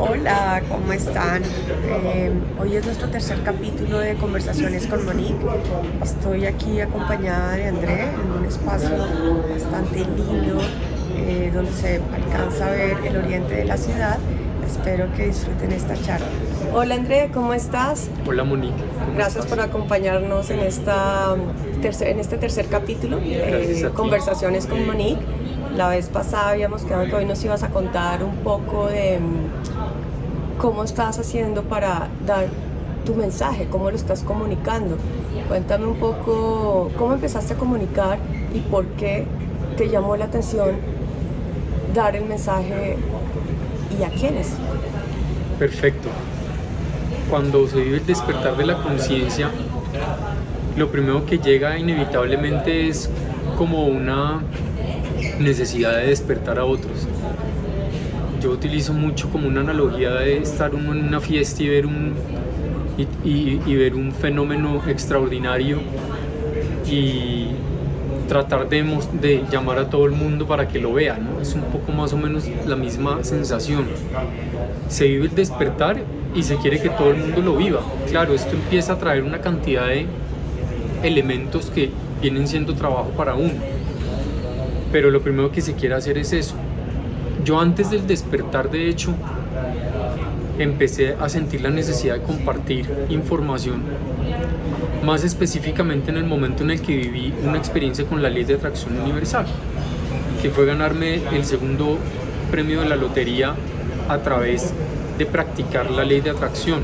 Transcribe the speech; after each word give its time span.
Hola, 0.00 0.62
¿cómo 0.68 0.92
están? 0.92 1.42
Eh, 1.42 2.30
hoy 2.60 2.76
es 2.76 2.84
nuestro 2.86 3.08
tercer 3.08 3.42
capítulo 3.42 3.98
de 3.98 4.14
Conversaciones 4.14 4.86
con 4.86 5.04
Monique. 5.04 5.34
Estoy 6.00 6.46
aquí 6.46 6.80
acompañada 6.80 7.56
de 7.56 7.66
André 7.66 8.02
en 8.04 8.30
un 8.30 8.44
espacio 8.44 8.96
bastante 9.50 9.98
lindo 9.98 10.60
eh, 11.16 11.50
donde 11.52 11.72
se 11.72 12.00
alcanza 12.14 12.68
a 12.68 12.70
ver 12.70 12.96
el 13.04 13.16
oriente 13.16 13.56
de 13.56 13.64
la 13.64 13.76
ciudad. 13.76 14.18
Espero 14.64 15.12
que 15.16 15.26
disfruten 15.26 15.72
esta 15.72 16.00
charla. 16.00 16.28
Hola 16.72 16.94
André, 16.94 17.30
¿cómo 17.34 17.52
estás? 17.52 18.08
Hola 18.24 18.44
Monique. 18.44 18.80
Gracias 19.16 19.46
por 19.46 19.58
acompañarnos 19.58 20.48
en, 20.50 20.60
esta, 20.60 21.34
en 21.82 22.20
este 22.20 22.38
tercer 22.38 22.66
capítulo 22.66 23.16
de 23.16 23.90
Conversaciones 23.96 24.66
con 24.66 24.86
Monique. 24.86 25.22
La 25.76 25.88
vez 25.88 26.08
pasada 26.08 26.50
habíamos 26.50 26.82
quedado 26.82 27.06
que 27.06 27.14
hoy 27.14 27.24
nos 27.24 27.44
ibas 27.44 27.62
a 27.62 27.68
contar 27.68 28.22
un 28.22 28.36
poco 28.38 28.86
de 28.86 29.18
cómo 30.58 30.84
estás 30.84 31.18
haciendo 31.18 31.62
para 31.62 32.08
dar 32.26 32.48
tu 33.04 33.14
mensaje, 33.14 33.68
cómo 33.70 33.90
lo 33.90 33.96
estás 33.96 34.22
comunicando. 34.22 34.96
Cuéntame 35.48 35.86
un 35.86 35.96
poco 35.96 36.90
cómo 36.98 37.14
empezaste 37.14 37.54
a 37.54 37.56
comunicar 37.56 38.18
y 38.52 38.60
por 38.60 38.84
qué 38.96 39.24
te 39.76 39.88
llamó 39.88 40.16
la 40.16 40.26
atención 40.26 40.76
dar 41.94 42.16
el 42.16 42.24
mensaje 42.24 42.96
y 43.98 44.02
a 44.02 44.10
quiénes. 44.10 44.52
Perfecto. 45.58 46.08
Cuando 47.30 47.66
se 47.68 47.80
vive 47.80 47.98
el 47.98 48.06
despertar 48.06 48.56
de 48.56 48.66
la 48.66 48.82
conciencia, 48.82 49.50
lo 50.76 50.90
primero 50.90 51.24
que 51.24 51.38
llega 51.38 51.78
inevitablemente 51.78 52.88
es 52.88 53.08
como 53.56 53.86
una 53.86 54.42
necesidad 55.38 55.96
de 55.96 56.06
despertar 56.08 56.58
a 56.58 56.64
otros 56.64 57.06
yo 58.40 58.50
utilizo 58.50 58.92
mucho 58.92 59.28
como 59.30 59.48
una 59.48 59.60
analogía 59.60 60.10
de 60.10 60.38
estar 60.38 60.72
en 60.74 60.88
una 60.88 61.20
fiesta 61.20 61.62
y 61.62 61.68
ver 61.68 61.86
un, 61.86 62.14
y, 63.24 63.74
ver 63.74 63.94
un 63.94 64.12
fenómeno 64.12 64.82
extraordinario 64.86 65.78
y 66.90 67.48
tratar 68.28 68.68
de, 68.68 68.82
de, 69.20 69.44
llamar 69.50 69.78
a 69.78 69.90
todo 69.90 70.06
el 70.06 70.12
mundo 70.12 70.46
para 70.46 70.68
que 70.68 70.78
lo 70.78 70.92
vea, 70.92 71.18
¿no? 71.18 71.40
Es 71.40 71.54
un 71.54 71.62
poco 71.62 71.92
más 71.92 72.12
o 72.12 72.16
menos 72.16 72.44
la 72.66 72.76
misma 72.76 73.24
sensación. 73.24 73.86
Se 74.88 75.06
vive 75.06 75.26
el 75.26 75.34
despertar 75.34 75.98
y 76.34 76.42
se 76.42 76.56
quiere 76.56 76.80
que 76.80 76.90
todo 76.90 77.10
el 77.10 77.16
mundo 77.16 77.40
lo 77.40 77.56
viva. 77.56 77.80
Claro, 78.08 78.34
esto 78.34 78.54
empieza 78.54 78.94
a 78.94 78.98
traer 78.98 79.22
una 79.22 79.40
cantidad 79.40 79.86
de 79.86 80.06
elementos 81.02 81.70
que 81.70 81.90
vienen 82.20 82.46
siendo 82.46 82.74
trabajo 82.74 83.10
para 83.16 83.34
uno. 83.34 83.54
Pero 84.92 85.10
lo 85.10 85.20
primero 85.20 85.50
que 85.50 85.60
se 85.60 85.74
quiere 85.74 85.94
hacer 85.94 86.18
es 86.18 86.32
eso, 86.32 86.54
yo 87.44 87.60
antes 87.60 87.90
del 87.90 88.06
despertar, 88.06 88.70
de 88.70 88.88
hecho, 88.88 89.14
empecé 90.58 91.14
a 91.20 91.28
sentir 91.28 91.60
la 91.60 91.70
necesidad 91.70 92.16
de 92.16 92.22
compartir 92.22 92.88
información, 93.08 93.82
más 95.04 95.24
específicamente 95.24 96.10
en 96.10 96.16
el 96.16 96.24
momento 96.24 96.64
en 96.64 96.72
el 96.72 96.80
que 96.80 96.96
viví 96.96 97.32
una 97.44 97.58
experiencia 97.58 98.04
con 98.04 98.22
la 98.22 98.28
ley 98.28 98.44
de 98.44 98.54
atracción 98.54 98.98
universal, 99.00 99.46
que 100.42 100.50
fue 100.50 100.66
ganarme 100.66 101.20
el 101.32 101.44
segundo 101.44 101.98
premio 102.50 102.80
de 102.80 102.88
la 102.88 102.96
lotería 102.96 103.54
a 104.08 104.18
través 104.18 104.72
de 105.16 105.26
practicar 105.26 105.90
la 105.90 106.04
ley 106.04 106.20
de 106.20 106.30
atracción. 106.30 106.82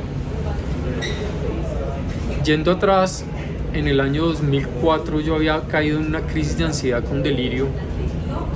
Yendo 2.45 2.73
atrás, 2.73 3.25
en 3.73 3.89
el 3.89 4.01
año 4.01 4.27
2004 4.27 5.21
yo 5.21 5.35
había 5.35 5.61
caído 5.63 5.99
en 5.99 6.07
una 6.07 6.21
crisis 6.21 6.59
de 6.59 6.65
ansiedad 6.65 7.03
con 7.03 7.23
delirio 7.23 7.67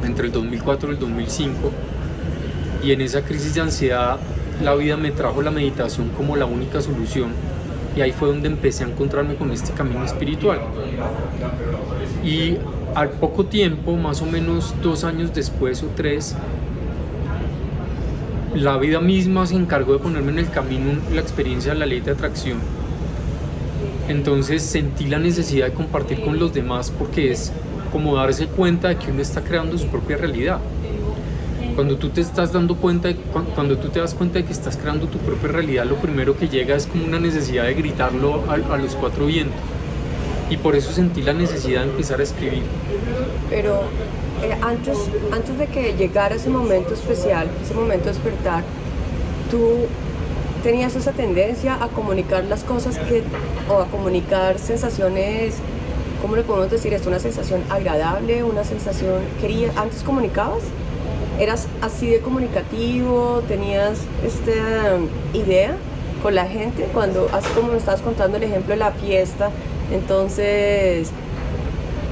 entre 0.05 0.27
el 0.27 0.33
2004 0.33 0.91
y 0.91 0.93
el 0.95 0.99
2005 0.99 1.71
y 2.83 2.93
en 2.93 3.01
esa 3.01 3.23
crisis 3.23 3.55
de 3.55 3.61
ansiedad 3.61 4.19
la 4.63 4.75
vida 4.75 4.97
me 4.97 5.11
trajo 5.11 5.43
la 5.43 5.51
meditación 5.51 6.11
como 6.17 6.37
la 6.37 6.47
única 6.47 6.81
solución 6.81 7.33
y 7.97 8.01
ahí 8.01 8.13
fue 8.13 8.29
donde 8.29 8.49
empecé 8.49 8.85
a 8.85 8.89
encontrarme 8.89 9.35
con 9.35 9.51
este 9.51 9.73
camino 9.73 10.05
espiritual. 10.05 10.61
Y 12.25 12.57
al 12.95 13.11
poco 13.11 13.47
tiempo, 13.47 13.97
más 13.97 14.23
o 14.23 14.27
menos 14.27 14.75
dos 14.83 15.03
años 15.05 15.35
después 15.35 15.83
o 15.83 15.89
tres, 15.97 16.37
la 18.55 18.77
vida 18.79 19.01
misma 19.01 19.47
se 19.47 19.57
encargó 19.57 19.95
de 19.95 19.99
ponerme 19.99 20.33
en 20.33 20.39
el 20.39 20.51
camino 20.51 20.93
la 21.13 21.21
experiencia 21.21 21.73
de 21.73 21.79
la 21.81 21.87
ley 21.87 22.01
de 22.01 22.13
atracción. 22.13 22.59
Entonces 24.09 24.63
sentí 24.63 25.07
la 25.07 25.19
necesidad 25.19 25.67
de 25.67 25.73
compartir 25.73 26.23
con 26.23 26.39
los 26.39 26.55
demás 26.55 26.91
porque 26.91 27.33
es 27.33 27.53
como 27.91 28.17
darse 28.17 28.47
cuenta 28.47 28.89
de 28.89 28.97
que 28.97 29.11
uno 29.11 29.23
está 29.23 29.43
creando 29.43 29.77
su 29.79 29.87
propia 29.89 30.17
realidad 30.17 30.61
cuando 31.79 31.97
tú 31.97 32.09
te 32.09 32.21
estás 32.21 32.53
dando 32.53 32.75
cuenta, 32.75 33.09
cuando 33.55 33.79
tú 33.79 33.89
te 33.89 34.01
das 34.01 34.13
cuenta 34.13 34.41
de 34.41 34.45
que 34.45 34.51
estás 34.53 34.77
creando 34.77 35.07
tu 35.07 35.19
propia 35.19 35.49
realidad, 35.53 35.85
lo 35.85 35.95
primero 35.95 36.37
que 36.37 36.49
llega 36.49 36.75
es 36.75 36.89
como 36.89 37.05
una 37.05 37.21
necesidad 37.21 37.67
de 37.67 37.75
gritarlo 37.75 38.43
a, 38.51 38.77
los 38.79 38.97
cuatro 38.97 39.27
vientos. 39.27 39.61
Y 40.51 40.57
por 40.57 40.75
eso 40.75 40.91
sentí 40.91 41.23
la 41.23 41.35
necesidad 41.35 41.85
de 41.85 41.91
empezar 41.91 42.19
a 42.19 42.25
escribir. 42.25 42.65
Pero 43.49 43.83
eh, 44.43 44.59
antes, 44.61 44.99
antes 45.31 45.57
de 45.57 45.69
que 45.69 45.95
llegara 45.95 46.35
ese 46.35 46.51
momento 46.51 46.95
especial, 46.95 47.47
ese 47.63 47.75
momento 47.75 48.07
de 48.07 48.13
despertar, 48.15 48.65
tú 49.49 49.87
tenías 50.65 50.97
esa 50.97 51.13
tendencia 51.13 51.81
a 51.81 51.87
comunicar 51.87 52.43
las 52.47 52.65
cosas 52.65 52.99
que, 52.99 53.23
o 53.69 53.83
a 53.83 53.87
comunicar 53.87 54.59
sensaciones, 54.59 55.55
¿cómo 56.21 56.37
le 56.37 56.43
podemos 56.43 56.71
decir 56.71 56.93
esto? 56.95 57.09
¿Una 57.09 57.19
sensación 57.19 57.63
agradable? 57.71 58.43
¿Una 58.45 58.65
sensación 58.65 59.23
quería? 59.41 59.71
¿Antes 59.77 60.03
comunicabas? 60.03 60.63
eras 61.39 61.69
así 61.83 62.09
de 62.09 62.21
comunicativo, 62.21 63.43
tenías 63.47 64.01
esta 64.25 64.97
um, 64.97 65.09
idea 65.35 65.77
con 66.23 66.35
la 66.35 66.47
gente, 66.47 66.89
cuando, 66.93 67.29
así 67.33 67.49
como 67.55 67.73
me 67.73 67.79
estabas 67.79 68.01
contando 68.01 68.37
el 68.39 68.43
ejemplo 68.43 68.75
de 68.75 68.81
la 68.81 68.91
fiesta, 68.91 69.51
entonces 69.93 71.11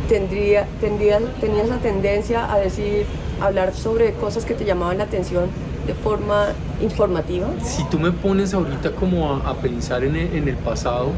tendría, 0.08 0.66
tendría, 0.80 1.18
tenías 1.40 1.68
la 1.68 1.78
tendencia 1.78 2.52
a 2.52 2.58
decir, 2.58 3.04
hablar 3.40 3.74
sobre 3.74 4.12
cosas 4.12 4.44
que 4.44 4.54
te 4.54 4.64
llamaban 4.64 4.98
la 4.98 5.04
atención 5.04 5.46
de 5.88 5.94
forma 5.94 6.46
informativa. 6.80 7.48
Si 7.64 7.82
tú 7.84 7.98
me 7.98 8.12
pones 8.12 8.54
ahorita 8.54 8.92
como 8.92 9.32
a, 9.32 9.54
pensar 9.54 10.04
en 10.04 10.14
en 10.16 10.48
el 10.48 10.56
pasado, 10.56 11.10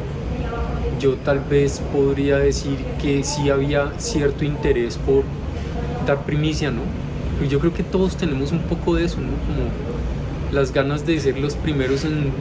yo 0.98 1.14
tal 1.16 1.40
vez 1.40 1.80
podría 1.92 2.38
decir 2.38 2.76
que 3.00 3.24
sí 3.24 3.50
había 3.50 3.92
cierto 3.98 4.44
interés 4.44 4.98
por 4.98 5.24
dar 6.06 6.24
primicia, 6.24 6.70
¿no? 6.70 6.82
Pues 7.38 7.50
yo 7.50 7.60
creo 7.60 7.72
que 7.72 7.82
todos 7.82 8.16
tenemos 8.16 8.52
un 8.52 8.60
poco 8.60 8.96
de 8.96 9.04
eso, 9.04 9.18
¿no? 9.20 9.28
Como 9.28 9.70
las 10.52 10.72
ganas 10.72 11.06
de 11.06 11.20
ser 11.20 11.38
los 11.38 11.54
primeros 11.54 12.04
en, 12.04 12.32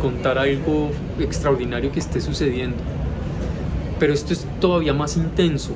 contar 0.00 0.38
algo 0.38 0.90
extraordinario 1.18 1.90
que 1.90 2.00
esté 2.00 2.20
sucediendo. 2.20 2.76
Pero 3.98 4.12
esto 4.12 4.32
es 4.32 4.46
todavía 4.60 4.92
más 4.94 5.16
intenso. 5.16 5.72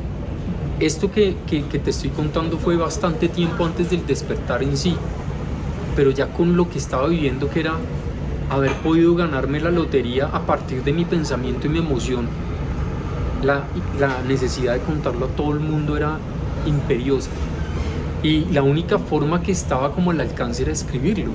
Esto 0.80 1.10
que, 1.10 1.34
que, 1.46 1.60
te 1.60 1.90
estoy 1.90 2.10
contando 2.10 2.58
fue 2.58 2.76
bastante 2.76 3.28
tiempo 3.28 3.64
antes 3.64 3.90
del 3.90 4.06
despertar 4.06 4.62
en 4.62 4.76
sí, 4.76 4.96
pero 5.94 6.10
ya 6.10 6.26
con 6.28 6.56
lo 6.56 6.68
que 6.68 6.78
estaba 6.78 7.06
viviendo 7.08 7.48
que 7.48 7.60
era 7.60 7.74
haber 8.52 8.72
podido 8.76 9.14
ganarme 9.14 9.60
la 9.60 9.70
lotería 9.70 10.26
a 10.26 10.42
partir 10.42 10.84
de 10.84 10.92
mi 10.92 11.04
pensamiento 11.04 11.66
y 11.66 11.70
mi 11.70 11.78
emoción, 11.78 12.28
la, 13.42 13.64
la 13.98 14.22
necesidad 14.28 14.74
de 14.74 14.80
contarlo 14.80 15.26
a 15.26 15.28
todo 15.28 15.52
el 15.52 15.60
mundo 15.60 15.96
era 15.96 16.18
imperiosa. 16.66 17.30
Y 18.22 18.44
la 18.52 18.62
única 18.62 18.98
forma 18.98 19.42
que 19.42 19.52
estaba 19.52 19.92
como 19.92 20.10
al 20.10 20.20
alcance 20.20 20.62
era 20.62 20.72
escribirlo. 20.72 21.32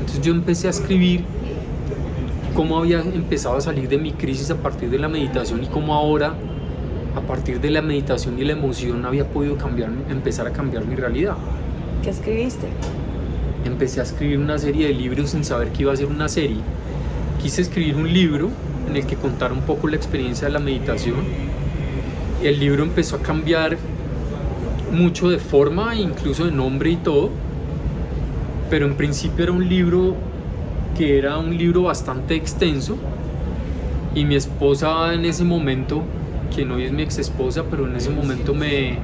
Entonces 0.00 0.24
yo 0.24 0.32
empecé 0.32 0.68
a 0.68 0.70
escribir 0.70 1.24
cómo 2.54 2.78
había 2.78 3.00
empezado 3.00 3.56
a 3.56 3.60
salir 3.60 3.88
de 3.88 3.98
mi 3.98 4.12
crisis 4.12 4.50
a 4.50 4.56
partir 4.56 4.88
de 4.88 4.98
la 4.98 5.08
meditación 5.08 5.62
y 5.64 5.66
cómo 5.66 5.94
ahora, 5.94 6.34
a 7.16 7.20
partir 7.20 7.60
de 7.60 7.70
la 7.70 7.82
meditación 7.82 8.38
y 8.38 8.44
la 8.44 8.52
emoción, 8.52 9.04
había 9.04 9.26
podido 9.26 9.56
cambiar, 9.56 9.90
empezar 10.08 10.46
a 10.46 10.52
cambiar 10.52 10.84
mi 10.84 10.94
realidad. 10.94 11.36
¿Qué 12.02 12.10
escribiste? 12.10 12.68
Empecé 13.64 14.00
a 14.00 14.02
escribir 14.02 14.38
una 14.38 14.58
serie 14.58 14.88
de 14.88 14.94
libros 14.94 15.30
sin 15.30 15.44
saber 15.44 15.68
que 15.72 15.82
iba 15.82 15.92
a 15.92 15.96
ser 15.96 16.06
una 16.06 16.28
serie. 16.28 16.58
Quise 17.40 17.62
escribir 17.62 17.96
un 17.96 18.12
libro 18.12 18.50
en 18.88 18.96
el 18.96 19.06
que 19.06 19.16
contara 19.16 19.54
un 19.54 19.62
poco 19.62 19.88
la 19.88 19.96
experiencia 19.96 20.48
de 20.48 20.52
la 20.52 20.58
meditación. 20.58 21.20
El 22.42 22.58
libro 22.58 22.82
empezó 22.82 23.16
a 23.16 23.22
cambiar 23.22 23.78
mucho 24.92 25.30
de 25.30 25.38
forma, 25.38 25.94
incluso 25.94 26.44
de 26.44 26.52
nombre 26.52 26.90
y 26.90 26.96
todo, 26.96 27.30
pero 28.68 28.86
en 28.86 28.94
principio 28.94 29.44
era 29.44 29.52
un 29.52 29.68
libro 29.68 30.16
que 30.96 31.18
era 31.18 31.38
un 31.38 31.56
libro 31.56 31.84
bastante 31.84 32.34
extenso 32.34 32.96
y 34.14 34.24
mi 34.24 34.34
esposa 34.34 35.14
en 35.14 35.24
ese 35.24 35.44
momento, 35.44 36.02
que 36.54 36.64
no 36.64 36.78
es 36.78 36.92
mi 36.92 37.02
ex 37.02 37.18
esposa, 37.18 37.64
pero 37.70 37.86
en 37.86 37.96
ese 37.96 38.10
momento 38.10 38.54
me 38.54 38.98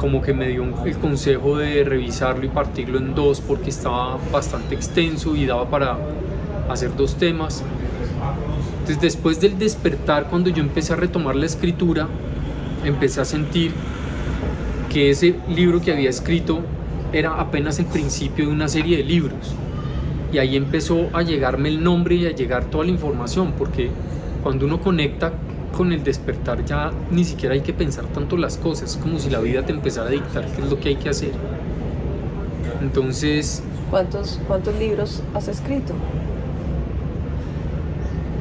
como 0.00 0.22
que 0.22 0.32
me 0.32 0.48
dio 0.48 0.64
el 0.86 0.96
consejo 0.96 1.58
de 1.58 1.84
revisarlo 1.84 2.46
y 2.46 2.48
partirlo 2.48 2.98
en 2.98 3.14
dos 3.14 3.42
porque 3.42 3.68
estaba 3.68 4.18
bastante 4.32 4.74
extenso 4.74 5.36
y 5.36 5.44
daba 5.44 5.68
para 5.68 5.98
hacer 6.70 6.96
dos 6.96 7.16
temas. 7.16 7.62
Entonces 8.80 9.00
después 9.00 9.40
del 9.42 9.58
despertar, 9.58 10.28
cuando 10.30 10.48
yo 10.48 10.62
empecé 10.62 10.94
a 10.94 10.96
retomar 10.96 11.36
la 11.36 11.44
escritura, 11.44 12.08
empecé 12.82 13.20
a 13.20 13.26
sentir 13.26 13.72
que 14.88 15.10
ese 15.10 15.36
libro 15.48 15.82
que 15.82 15.92
había 15.92 16.08
escrito 16.08 16.62
era 17.12 17.38
apenas 17.38 17.78
el 17.78 17.86
principio 17.86 18.46
de 18.46 18.52
una 18.52 18.68
serie 18.68 18.96
de 18.98 19.04
libros 19.04 19.54
Y 20.32 20.38
ahí 20.38 20.56
empezó 20.56 21.08
a 21.12 21.22
llegarme 21.22 21.68
el 21.68 21.82
nombre 21.82 22.14
y 22.14 22.26
a 22.26 22.30
llegar 22.30 22.64
toda 22.64 22.84
la 22.84 22.90
información, 22.90 23.52
porque 23.58 23.90
cuando 24.42 24.64
uno 24.64 24.80
conecta 24.80 25.32
con 25.76 25.92
el 25.92 26.02
despertar 26.02 26.64
ya 26.64 26.90
ni 27.10 27.24
siquiera 27.24 27.54
hay 27.54 27.60
que 27.60 27.72
pensar 27.72 28.04
tanto 28.06 28.36
las 28.36 28.56
cosas, 28.56 28.96
como 28.96 29.18
si 29.18 29.30
la 29.30 29.40
vida 29.40 29.64
te 29.64 29.72
empezara 29.72 30.08
a 30.08 30.10
dictar 30.10 30.46
qué 30.46 30.62
es 30.62 30.70
lo 30.70 30.78
que 30.78 30.90
hay 30.90 30.96
que 30.96 31.08
hacer. 31.08 31.32
Entonces... 32.80 33.62
¿Cuántos, 33.90 34.40
cuántos 34.46 34.74
libros 34.76 35.22
has 35.34 35.48
escrito? 35.48 35.94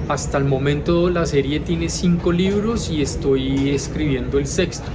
Hasta 0.07 0.37
el 0.37 0.45
momento 0.45 1.09
la 1.09 1.25
serie 1.25 1.59
tiene 1.59 1.89
cinco 1.89 2.31
libros 2.31 2.89
y 2.89 3.01
estoy 3.01 3.69
escribiendo 3.69 4.39
el 4.39 4.47
sexto. 4.47 4.87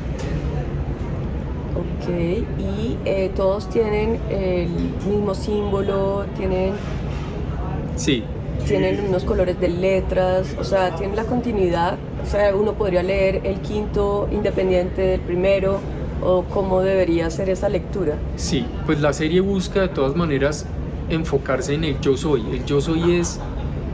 Ok, 1.74 2.08
y 2.08 2.98
eh, 3.04 3.30
todos 3.34 3.70
tienen 3.70 4.18
el 4.28 4.68
mismo 5.08 5.34
símbolo, 5.34 6.26
tienen... 6.36 6.72
Sí. 7.96 8.24
Tienen 8.66 9.04
unos 9.08 9.24
colores 9.24 9.60
de 9.60 9.68
letras, 9.68 10.56
o 10.58 10.64
sea, 10.64 10.94
tienen 10.96 11.16
la 11.16 11.24
continuidad. 11.24 11.96
O 12.24 12.26
sea, 12.26 12.56
uno 12.56 12.72
podría 12.72 13.02
leer 13.02 13.42
el 13.44 13.60
quinto 13.60 14.28
independiente 14.32 15.02
del 15.02 15.20
primero, 15.20 15.78
o 16.22 16.42
cómo 16.44 16.80
debería 16.80 17.28
ser 17.30 17.50
esa 17.50 17.68
lectura. 17.68 18.14
Sí, 18.36 18.64
pues 18.86 19.00
la 19.00 19.12
serie 19.12 19.40
busca 19.40 19.82
de 19.82 19.88
todas 19.88 20.16
maneras 20.16 20.64
enfocarse 21.10 21.74
en 21.74 21.84
el 21.84 22.00
yo 22.00 22.16
soy. 22.16 22.42
El 22.50 22.64
yo 22.64 22.80
soy 22.80 23.16
es 23.16 23.38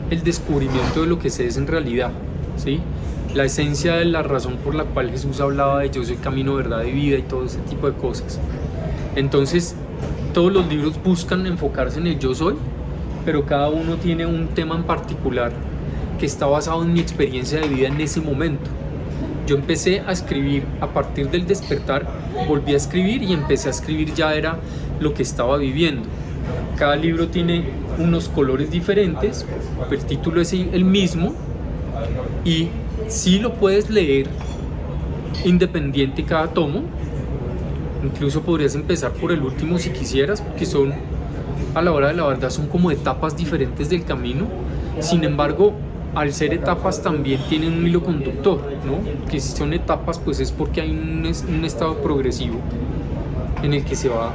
el 0.09 0.23
descubrimiento 0.23 1.01
de 1.01 1.07
lo 1.07 1.19
que 1.19 1.29
se 1.29 1.45
es 1.45 1.57
en 1.57 1.67
realidad, 1.67 2.11
¿sí? 2.55 2.79
La 3.35 3.43
esencia 3.43 3.95
de 3.95 4.05
la 4.05 4.23
razón 4.23 4.57
por 4.63 4.75
la 4.75 4.85
cual 4.85 5.09
Jesús 5.11 5.41
hablaba 5.41 5.79
de 5.79 5.89
yo 5.89 6.03
soy 6.03 6.15
camino, 6.15 6.55
verdad 6.55 6.83
y 6.83 6.91
vida 6.91 7.17
y 7.17 7.23
todo 7.23 7.45
ese 7.45 7.59
tipo 7.59 7.89
de 7.91 7.97
cosas. 7.97 8.39
Entonces, 9.15 9.75
todos 10.33 10.53
los 10.53 10.67
libros 10.67 10.93
buscan 11.03 11.45
enfocarse 11.45 11.99
en 11.99 12.07
el 12.07 12.17
yo 12.17 12.33
soy, 12.33 12.55
pero 13.25 13.45
cada 13.45 13.69
uno 13.69 13.95
tiene 13.95 14.25
un 14.25 14.47
tema 14.47 14.75
en 14.75 14.83
particular 14.83 15.51
que 16.21 16.27
está 16.27 16.45
basado 16.45 16.83
en 16.83 16.93
mi 16.93 16.99
experiencia 16.99 17.59
de 17.59 17.67
vida 17.67 17.87
en 17.87 17.99
ese 17.99 18.21
momento. 18.21 18.69
Yo 19.47 19.55
empecé 19.55 20.01
a 20.01 20.11
escribir 20.11 20.63
a 20.79 20.85
partir 20.85 21.31
del 21.31 21.47
despertar, 21.47 22.05
volví 22.47 22.75
a 22.75 22.77
escribir 22.77 23.23
y 23.23 23.33
empecé 23.33 23.69
a 23.69 23.71
escribir 23.71 24.13
ya 24.13 24.35
era 24.35 24.59
lo 24.99 25.15
que 25.15 25.23
estaba 25.23 25.57
viviendo. 25.57 26.03
Cada 26.77 26.95
libro 26.95 27.29
tiene 27.29 27.63
unos 27.97 28.29
colores 28.29 28.69
diferentes, 28.69 29.47
el 29.89 30.05
título 30.05 30.41
es 30.41 30.53
el 30.53 30.85
mismo 30.85 31.33
y 32.45 32.67
si 33.07 33.39
lo 33.39 33.55
puedes 33.55 33.89
leer 33.89 34.27
independiente 35.43 36.23
cada 36.23 36.49
tomo. 36.49 36.83
Incluso 38.03 38.43
podrías 38.43 38.75
empezar 38.75 39.11
por 39.13 39.31
el 39.31 39.41
último 39.41 39.79
si 39.79 39.89
quisieras, 39.89 40.39
porque 40.39 40.67
son, 40.67 40.93
a 41.73 41.81
la 41.81 41.91
hora 41.91 42.09
de 42.09 42.13
la 42.13 42.27
verdad, 42.27 42.51
son 42.51 42.67
como 42.67 42.91
etapas 42.91 43.35
diferentes 43.35 43.89
del 43.89 44.05
camino. 44.05 44.45
Sin 44.99 45.23
embargo, 45.23 45.73
al 46.15 46.33
ser 46.33 46.53
etapas 46.53 47.01
también 47.01 47.39
tienen 47.49 47.73
un 47.73 47.87
hilo 47.87 48.03
conductor, 48.03 48.59
¿no? 48.85 49.29
Que 49.29 49.39
si 49.39 49.55
son 49.55 49.73
etapas, 49.73 50.19
pues 50.19 50.39
es 50.39 50.51
porque 50.51 50.81
hay 50.81 50.91
un, 50.91 51.25
un 51.49 51.65
estado 51.65 51.95
progresivo 51.97 52.55
en 53.63 53.73
el 53.73 53.85
que 53.85 53.95
se 53.95 54.09
va, 54.09 54.33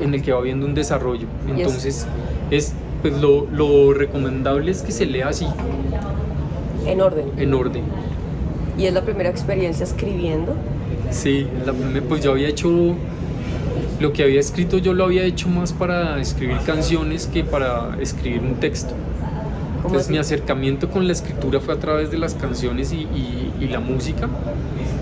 en 0.00 0.14
el 0.14 0.22
que 0.22 0.32
va 0.32 0.38
habiendo 0.38 0.66
un 0.66 0.74
desarrollo. 0.74 1.26
Entonces, 1.48 2.06
es, 2.50 2.72
pues 3.02 3.16
lo, 3.20 3.46
lo 3.50 3.92
recomendable 3.94 4.70
es 4.70 4.82
que 4.82 4.92
se 4.92 5.06
lea 5.06 5.28
así. 5.28 5.46
En 6.84 7.00
orden. 7.00 7.30
En 7.36 7.54
orden. 7.54 7.82
¿Y 8.78 8.84
es 8.84 8.92
la 8.92 9.02
primera 9.02 9.30
experiencia 9.30 9.84
escribiendo? 9.84 10.54
Sí, 11.10 11.46
la, 11.64 11.72
pues 12.02 12.22
yo 12.22 12.32
había 12.32 12.48
hecho 12.48 12.94
lo 14.00 14.12
que 14.12 14.22
había 14.22 14.40
escrito 14.40 14.76
yo 14.76 14.92
lo 14.92 15.04
había 15.04 15.24
hecho 15.24 15.48
más 15.48 15.72
para 15.72 16.20
escribir 16.20 16.58
canciones 16.66 17.26
que 17.26 17.44
para 17.44 17.96
escribir 18.00 18.40
un 18.42 18.54
texto. 18.56 18.92
Entonces 19.86 20.10
mi 20.10 20.18
acercamiento 20.18 20.90
con 20.90 21.06
la 21.06 21.12
escritura 21.12 21.60
fue 21.60 21.74
a 21.74 21.78
través 21.78 22.10
de 22.10 22.18
las 22.18 22.34
canciones 22.34 22.92
y, 22.92 23.06
y, 23.60 23.68
la 23.68 23.80
música, 23.80 24.28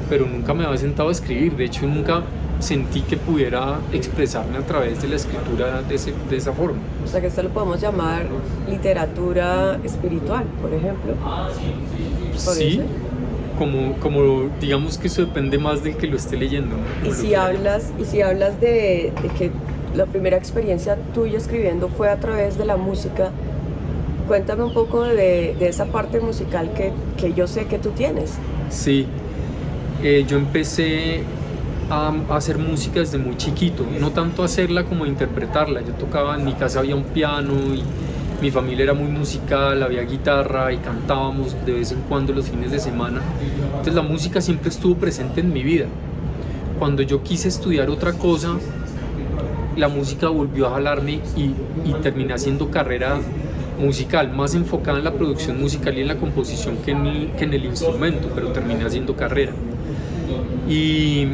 pero 0.08 0.26
nunca 0.26 0.54
me 0.54 0.64
había 0.64 0.78
sentado 0.78 1.08
a 1.08 1.12
escribir. 1.12 1.56
De 1.56 1.64
hecho, 1.64 1.86
nunca 1.86 2.22
sentí 2.60 3.02
que 3.02 3.16
pudiera 3.16 3.78
expresarme 3.92 4.58
a 4.58 4.62
través 4.62 5.02
de 5.02 5.08
la 5.08 5.16
escritura 5.16 5.82
de, 5.82 5.98
de 6.30 6.36
esa 6.36 6.52
forma. 6.52 6.78
O 7.04 7.08
sea 7.08 7.20
que 7.20 7.26
esto 7.26 7.42
lo 7.42 7.50
podemos 7.50 7.80
llamar 7.80 8.26
literatura 8.68 9.78
espiritual, 9.84 10.44
por 10.62 10.72
ejemplo. 10.72 11.14
Sí, 12.36 12.80
como, 13.58 13.94
como 14.00 14.50
digamos 14.60 14.98
que 14.98 15.08
eso 15.08 15.24
depende 15.24 15.58
más 15.58 15.84
del 15.84 15.96
que 15.96 16.06
lo 16.06 16.16
esté 16.16 16.36
leyendo. 16.36 16.76
Y, 17.06 17.12
si 17.12 17.34
hablas, 17.34 17.92
y 17.98 18.04
si 18.04 18.22
hablas 18.22 18.60
de, 18.60 19.12
de 19.22 19.28
que 19.36 19.50
la 19.94 20.06
primera 20.06 20.36
experiencia 20.36 20.96
tuya 21.14 21.38
escribiendo 21.38 21.88
fue 21.88 22.10
a 22.10 22.18
través 22.18 22.58
de 22.58 22.64
la 22.64 22.76
música, 22.76 23.30
cuéntame 24.26 24.64
un 24.64 24.72
poco 24.72 25.02
de, 25.02 25.56
de 25.58 25.68
esa 25.68 25.86
parte 25.86 26.20
musical 26.20 26.72
que, 26.74 26.92
que, 27.16 27.34
yo 27.34 27.46
sé 27.46 27.66
que 27.66 27.78
tú 27.78 27.90
tienes. 27.90 28.34
Sí, 28.70 29.06
eh, 30.02 30.24
yo 30.26 30.36
empecé 30.38 31.22
a, 31.90 32.12
a, 32.28 32.36
hacer 32.36 32.58
música 32.58 33.00
desde 33.00 33.18
muy 33.18 33.36
chiquito, 33.36 33.84
no 34.00 34.10
tanto 34.10 34.42
hacerla 34.42 34.84
como 34.84 35.06
interpretarla. 35.06 35.82
Yo 35.82 35.92
tocaba, 35.94 36.36
en 36.36 36.44
mi 36.44 36.54
casa 36.54 36.80
había 36.80 36.96
un 36.96 37.04
piano 37.04 37.52
y 37.74 37.82
mi 38.40 38.50
familia 38.50 38.84
era 38.84 38.94
muy 38.94 39.08
musical, 39.08 39.82
había 39.82 40.02
guitarra 40.02 40.72
y 40.72 40.78
cantábamos 40.78 41.56
de 41.64 41.72
vez 41.72 41.92
en 41.92 42.00
cuando 42.02 42.32
los 42.32 42.48
fines 42.48 42.70
de 42.70 42.78
semana. 42.78 43.20
Entonces 43.68 43.94
la 43.94 44.02
música 44.02 44.40
siempre 44.40 44.70
estuvo 44.70 44.96
presente 44.96 45.40
en 45.40 45.52
mi 45.52 45.62
vida. 45.62 45.86
Cuando 46.78 47.02
yo 47.02 47.22
quise 47.22 47.48
estudiar 47.48 47.88
otra 47.88 48.12
cosa, 48.14 48.56
la 49.76 49.88
música 49.88 50.28
volvió 50.28 50.66
a 50.66 50.70
jalarme 50.70 51.20
y, 51.36 51.54
y 51.84 51.94
terminé 52.02 52.34
haciendo 52.34 52.70
carrera 52.70 53.18
musical, 53.78 54.32
más 54.32 54.54
enfocada 54.54 54.98
en 54.98 55.04
la 55.04 55.12
producción 55.12 55.60
musical 55.60 55.96
y 55.96 56.02
en 56.02 56.08
la 56.08 56.16
composición 56.16 56.76
que 56.84 56.92
en 56.92 57.06
el, 57.06 57.30
que 57.32 57.44
en 57.44 57.54
el 57.54 57.64
instrumento, 57.64 58.30
pero 58.34 58.48
terminé 58.48 58.84
haciendo 58.84 59.16
carrera. 59.16 59.52
Y 60.68 61.28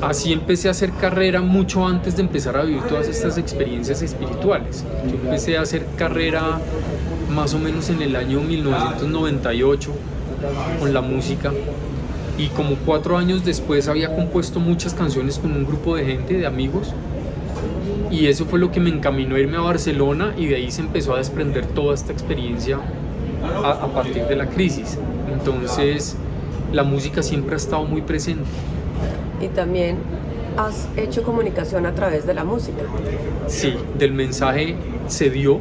así 0.00 0.32
empecé 0.32 0.68
a 0.68 0.72
hacer 0.72 0.90
carrera 0.92 1.40
mucho 1.40 1.86
antes 1.86 2.16
de 2.16 2.22
empezar 2.22 2.56
a 2.56 2.62
vivir 2.62 2.82
todas 2.82 3.08
estas 3.08 3.38
experiencias 3.38 4.02
espirituales. 4.02 4.84
Yo 5.06 5.14
empecé 5.24 5.56
a 5.56 5.62
hacer 5.62 5.86
carrera 5.96 6.60
más 7.30 7.54
o 7.54 7.58
menos 7.58 7.88
en 7.90 8.02
el 8.02 8.14
año 8.16 8.40
1998 8.40 9.90
con 10.80 10.92
la 10.92 11.00
música 11.00 11.52
y 12.38 12.48
como 12.48 12.76
cuatro 12.76 13.16
años 13.16 13.44
después 13.44 13.88
había 13.88 14.14
compuesto 14.14 14.58
muchas 14.58 14.94
canciones 14.94 15.38
con 15.38 15.52
un 15.52 15.66
grupo 15.66 15.96
de 15.96 16.04
gente, 16.04 16.34
de 16.34 16.46
amigos 16.46 16.92
y 18.12 18.26
eso 18.26 18.44
fue 18.44 18.58
lo 18.58 18.70
que 18.70 18.78
me 18.78 18.90
encaminó 18.90 19.36
a 19.36 19.40
irme 19.40 19.56
a 19.56 19.60
Barcelona 19.60 20.34
y 20.36 20.46
de 20.46 20.56
ahí 20.56 20.70
se 20.70 20.82
empezó 20.82 21.14
a 21.14 21.18
desprender 21.18 21.66
toda 21.66 21.94
esta 21.94 22.12
experiencia 22.12 22.78
a, 23.64 23.70
a 23.70 23.86
partir 23.88 24.24
de 24.26 24.36
la 24.36 24.46
crisis. 24.46 24.98
Entonces 25.32 26.16
la 26.72 26.84
música 26.84 27.22
siempre 27.22 27.54
ha 27.54 27.56
estado 27.56 27.84
muy 27.84 28.02
presente 28.02 28.44
y 29.40 29.48
también 29.48 29.96
has 30.56 30.88
hecho 30.96 31.22
comunicación 31.22 31.86
a 31.86 31.94
través 31.94 32.26
de 32.26 32.34
la 32.34 32.44
música. 32.44 32.82
Sí, 33.46 33.74
del 33.98 34.12
mensaje 34.12 34.76
se 35.08 35.30
dio 35.30 35.58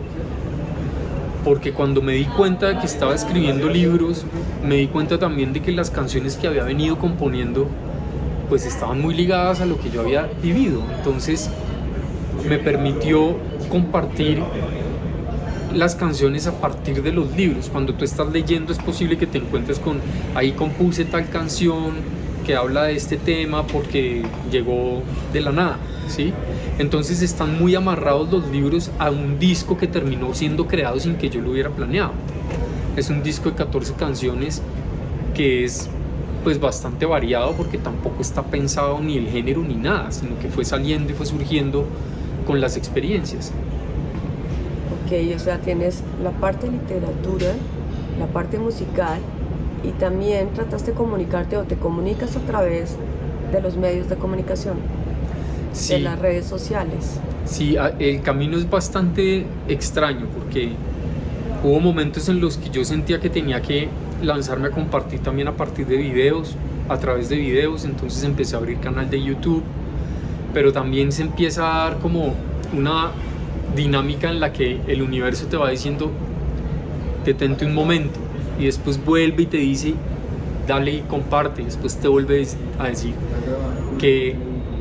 porque 1.44 1.74
cuando 1.74 2.02
me 2.02 2.14
di 2.14 2.26
cuenta 2.26 2.68
de 2.68 2.78
que 2.78 2.86
estaba 2.86 3.16
escribiendo 3.16 3.68
libros, 3.68 4.26
me 4.64 4.76
di 4.76 4.88
cuenta 4.88 5.18
también 5.18 5.54
de 5.54 5.62
que 5.62 5.72
las 5.72 5.90
canciones 5.90 6.38
que 6.38 6.48
había 6.48 6.64
venido 6.64 7.00
componiendo 7.00 7.68
pues 8.48 8.66
estaban 8.66 9.02
muy 9.02 9.16
ligadas 9.16 9.62
a 9.62 9.66
lo 9.66 9.80
que 9.80 9.90
yo 9.90 10.02
había 10.02 10.30
vivido. 10.44 10.84
Entonces 10.98 11.50
me 12.52 12.60
permitió 12.60 13.38
compartir 13.70 14.44
las 15.74 15.96
canciones 15.96 16.48
a 16.48 16.60
partir 16.60 17.02
de 17.02 17.14
los 17.14 17.32
libros. 17.32 17.70
Cuando 17.70 17.94
tú 17.94 18.04
estás 18.04 18.30
leyendo 18.30 18.74
es 18.74 18.78
posible 18.78 19.18
que 19.18 19.26
te 19.26 19.38
encuentres 19.38 19.80
con, 19.80 20.02
ahí 20.36 20.52
compuse 20.52 21.06
tal 21.06 21.30
canción, 21.30 21.94
que 22.46 22.58
habla 22.58 22.84
de 22.84 22.98
este 22.98 23.16
tema 23.16 23.66
porque 23.66 24.24
llegó 24.52 25.02
de 25.32 25.40
la 25.40 25.54
nada, 25.54 25.78
¿sí? 26.10 26.34
Entonces 26.78 27.22
están 27.22 27.58
muy 27.58 27.74
amarrados 27.74 28.30
los 28.30 28.46
libros 28.50 28.92
a 29.00 29.12
un 29.12 29.40
disco 29.40 29.78
que 29.78 29.88
terminó 29.88 30.34
siendo 30.34 30.68
creado 30.68 31.00
sin 31.00 31.16
que 31.16 31.30
yo 31.30 31.40
lo 31.40 31.52
hubiera 31.52 31.70
planeado. 31.70 32.12
Es 32.98 33.10
un 33.10 33.24
disco 33.24 33.50
de 33.52 33.56
14 33.56 33.94
canciones 33.94 34.62
que 35.34 35.64
es 35.64 35.90
pues 36.44 36.60
bastante 36.60 37.06
variado 37.06 37.54
porque 37.54 37.78
tampoco 37.78 38.22
está 38.22 38.44
pensado 38.44 39.00
ni 39.00 39.16
el 39.16 39.30
género 39.30 39.62
ni 39.62 39.76
nada, 39.76 40.12
sino 40.12 40.38
que 40.38 40.50
fue 40.50 40.66
saliendo 40.66 41.14
y 41.14 41.16
fue 41.16 41.26
surgiendo 41.26 41.88
con 42.46 42.62
las 42.62 42.78
experiencias. 42.78 43.52
Ok, 45.06 45.36
o 45.36 45.40
sea, 45.40 45.60
tienes 45.60 46.04
la 46.24 46.32
parte 46.32 46.70
literatura, 46.70 47.48
la 48.20 48.28
parte 48.28 48.58
musical 48.58 49.20
y 49.84 49.90
también 49.92 50.50
trataste 50.54 50.92
de 50.92 50.98
comunicarte 50.98 51.58
o 51.58 51.64
te 51.64 51.76
comunicas 51.76 52.36
a 52.36 52.40
través 52.42 52.96
de 53.52 53.62
los 53.62 53.78
medios 53.78 54.10
de 54.10 54.16
comunicación, 54.16 54.78
de 55.90 56.00
las 56.00 56.20
redes 56.20 56.46
sociales. 56.46 57.20
Sí, 57.46 57.76
el 58.00 58.22
camino 58.22 58.58
es 58.58 58.70
bastante 58.70 59.46
extraño 59.68 60.28
porque 60.34 60.72
hubo 61.64 61.80
momentos 61.80 62.30
en 62.30 62.40
los 62.40 62.58
que 62.58 62.70
yo 62.70 62.86
sentía 62.86 63.20
que 63.20 63.30
tenía 63.30 63.62
que 63.62 63.90
lanzarme 64.22 64.68
a 64.68 64.72
compartir 64.72 65.20
también 65.22 65.48
a 65.48 65.58
partir 65.58 65.88
de 65.88 65.98
videos, 65.98 66.56
a 66.88 66.98
través 66.98 67.30
de 67.30 67.38
videos, 67.38 67.86
entonces 67.86 68.24
empecé 68.24 68.56
a 68.56 68.60
abrir 68.60 68.80
canal 68.80 69.10
de 69.10 69.22
YouTube, 69.22 69.64
pero 70.54 70.72
también 70.72 71.12
se 71.12 71.24
empieza 71.24 71.64
a 71.64 71.90
dar 71.90 72.00
como 72.00 72.34
una 72.74 73.12
dinámica 73.76 74.30
en 74.30 74.40
la 74.40 74.52
que 74.52 74.80
el 74.88 75.02
universo 75.02 75.48
te 75.48 75.58
va 75.58 75.70
diciendo, 75.70 76.12
detente 77.26 77.66
un 77.66 77.74
momento, 77.74 78.20
y 78.60 78.66
después 78.66 79.04
vuelve 79.04 79.44
y 79.44 79.46
te 79.46 79.58
dice, 79.58 79.94
dale 80.68 80.92
y 80.92 81.02
comparte, 81.02 81.62
y 81.62 81.66
después 81.66 81.98
te 81.98 82.08
vuelve 82.08 82.48
a 82.80 82.88
decir 82.88 83.14
que, 84.00 84.36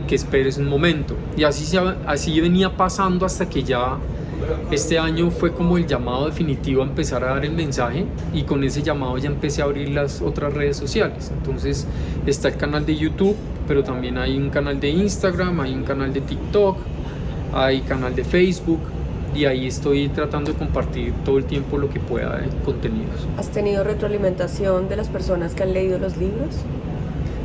que 0.08 0.14
esperes 0.14 0.58
un 0.58 0.68
momento. 0.68 1.14
Y 1.36 1.44
así, 1.44 1.64
se, 1.64 1.78
así 2.06 2.40
venía 2.40 2.76
pasando 2.76 3.24
hasta 3.26 3.48
que 3.48 3.62
ya 3.62 3.96
este 4.70 4.98
año 4.98 5.30
fue 5.30 5.52
como 5.52 5.76
el 5.76 5.86
llamado 5.86 6.26
definitivo 6.26 6.82
a 6.82 6.86
empezar 6.86 7.24
a 7.24 7.34
dar 7.34 7.44
el 7.44 7.52
mensaje 7.52 8.04
y 8.32 8.42
con 8.42 8.62
ese 8.64 8.82
llamado 8.82 9.16
ya 9.18 9.28
empecé 9.28 9.62
a 9.62 9.64
abrir 9.64 9.90
las 9.90 10.22
otras 10.22 10.52
redes 10.54 10.76
sociales. 10.76 11.30
Entonces 11.36 11.86
está 12.26 12.48
el 12.48 12.56
canal 12.56 12.86
de 12.86 12.96
YouTube, 12.96 13.36
pero 13.66 13.82
también 13.82 14.18
hay 14.18 14.36
un 14.36 14.50
canal 14.50 14.80
de 14.80 14.90
Instagram, 14.90 15.60
hay 15.60 15.74
un 15.74 15.84
canal 15.84 16.12
de 16.12 16.20
TikTok, 16.20 16.78
hay 17.52 17.80
canal 17.80 18.14
de 18.14 18.24
Facebook 18.24 18.80
y 19.34 19.44
ahí 19.44 19.66
estoy 19.66 20.08
tratando 20.08 20.52
de 20.52 20.58
compartir 20.58 21.12
todo 21.24 21.38
el 21.38 21.44
tiempo 21.44 21.78
lo 21.78 21.88
que 21.88 22.00
pueda 22.00 22.38
de 22.38 22.48
contenidos. 22.64 23.26
¿Has 23.36 23.48
tenido 23.48 23.84
retroalimentación 23.84 24.88
de 24.88 24.96
las 24.96 25.08
personas 25.08 25.54
que 25.54 25.62
han 25.62 25.72
leído 25.72 25.98
los 25.98 26.16
libros? 26.16 26.56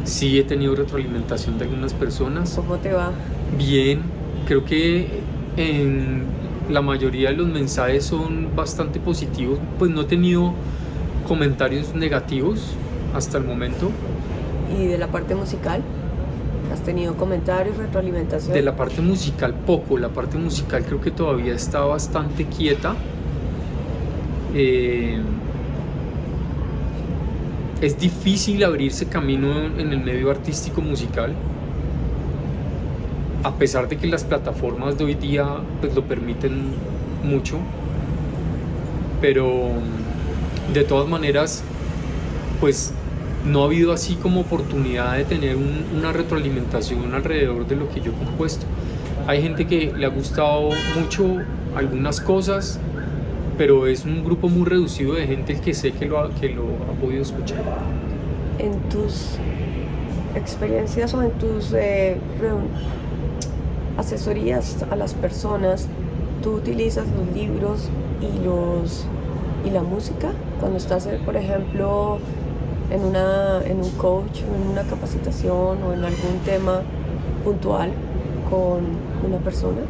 Sí, 0.04 0.40
he 0.40 0.44
tenido 0.44 0.76
retroalimentación 0.76 1.58
de 1.58 1.66
algunas 1.66 1.94
personas. 1.94 2.54
¿Cómo 2.56 2.78
te 2.78 2.92
va? 2.92 3.12
Bien, 3.58 4.02
creo 4.46 4.64
que 4.64 5.08
en 5.58 6.24
la 6.70 6.82
mayoría 6.82 7.30
de 7.30 7.38
los 7.38 7.48
mensajes 7.48 8.06
son 8.06 8.56
bastante 8.56 9.00
positivos, 9.00 9.60
pues 9.78 9.92
no 9.92 10.02
he 10.02 10.06
tenido 10.06 10.54
comentarios 11.28 11.94
negativos 11.94 12.74
hasta 13.14 13.38
el 13.38 13.44
momento. 13.44 13.92
¿Y 14.78 14.86
de 14.86 14.98
la 14.98 15.08
parte 15.08 15.36
musical? 15.36 15.82
¿Has 16.74 16.82
tenido 16.82 17.16
comentarios, 17.16 17.78
retroalimentación? 17.78 18.54
De 18.54 18.62
la 18.62 18.76
parte 18.76 19.02
musical 19.02 19.54
poco, 19.54 19.98
la 19.98 20.10
parte 20.10 20.38
musical 20.38 20.84
creo 20.84 21.00
que 21.00 21.12
todavía 21.12 21.54
está 21.54 21.82
bastante 21.82 22.46
quieta. 22.46 22.96
Eh, 24.54 25.20
es 27.82 28.00
difícil 28.00 28.64
abrirse 28.64 29.08
camino 29.08 29.66
en 29.78 29.92
el 29.92 30.00
medio 30.00 30.32
artístico 30.32 30.82
musical 30.82 31.34
a 33.46 33.52
pesar 33.54 33.88
de 33.88 33.96
que 33.98 34.08
las 34.08 34.24
plataformas 34.24 34.98
de 34.98 35.04
hoy 35.04 35.14
día 35.14 35.46
pues 35.80 35.94
lo 35.94 36.02
permiten 36.02 36.64
mucho, 37.24 37.60
pero 39.22 39.70
de 40.74 40.84
todas 40.84 41.08
maneras 41.08 41.64
pues 42.60 42.92
no 43.46 43.62
ha 43.62 43.66
habido 43.66 43.94
así 43.94 44.16
como 44.16 44.42
oportunidad 44.42 45.16
de 45.16 45.26
tener 45.26 45.58
una 45.96 46.12
retroalimentación 46.12 47.14
alrededor 47.14 47.68
de 47.68 47.76
lo 47.76 47.88
que 47.88 48.02
yo 48.02 48.14
he 48.14 48.16
compuesto. 48.16 48.66
Hay 49.28 49.44
gente 49.44 49.68
que 49.68 49.94
le 49.96 50.08
ha 50.08 50.10
gustado 50.10 50.72
mucho 51.00 51.44
algunas 51.76 52.20
cosas, 52.20 52.80
pero 53.60 53.86
es 53.86 54.06
un 54.06 54.26
grupo 54.26 54.50
muy 54.50 54.68
reducido 54.68 55.14
de 55.14 55.28
gente 55.28 55.54
el 55.54 55.62
que 55.62 55.76
sé 55.76 55.92
que 55.92 56.08
lo 56.08 56.20
ha, 56.20 56.32
que 56.32 56.50
lo 56.50 56.64
ha 56.64 57.00
podido 57.00 57.22
escuchar. 57.22 57.62
En 58.58 58.80
tus 58.90 59.38
experiencias 60.34 61.14
o 61.14 61.22
en 61.22 61.32
tus 61.34 61.74
eh, 61.74 62.18
asesorías 63.98 64.84
a 64.90 64.96
las 64.96 65.14
personas, 65.14 65.88
tú 66.42 66.54
utilizas 66.54 67.06
los 67.08 67.36
libros 67.36 67.90
y, 68.22 68.46
los, 68.46 69.06
y 69.66 69.70
la 69.70 69.84
música 69.84 70.32
cuando 70.60 70.78
estás, 70.78 71.06
eh, 71.06 71.20
por 71.26 71.36
ejemplo, 71.36 72.20
en, 72.92 73.04
una, 73.04 73.62
en 73.66 73.78
un 73.78 73.90
coach 73.92 74.42
o 74.42 74.56
en 74.56 74.72
una 74.72 74.84
capacitación 74.84 75.82
o 75.84 75.94
en 75.94 76.04
algún 76.04 76.40
tema 76.46 76.82
puntual 77.44 77.92
con 78.50 78.84
una 79.26 79.38
persona? 79.40 79.82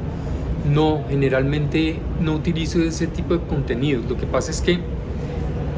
No, 0.72 1.04
generalmente 1.10 2.00
no 2.20 2.34
utilizo 2.34 2.82
ese 2.82 3.08
tipo 3.08 3.36
de 3.36 3.42
contenidos. 3.42 4.06
Lo 4.10 4.18
que 4.18 4.26
pasa 4.26 4.52
es 4.52 4.62
que 4.62 4.80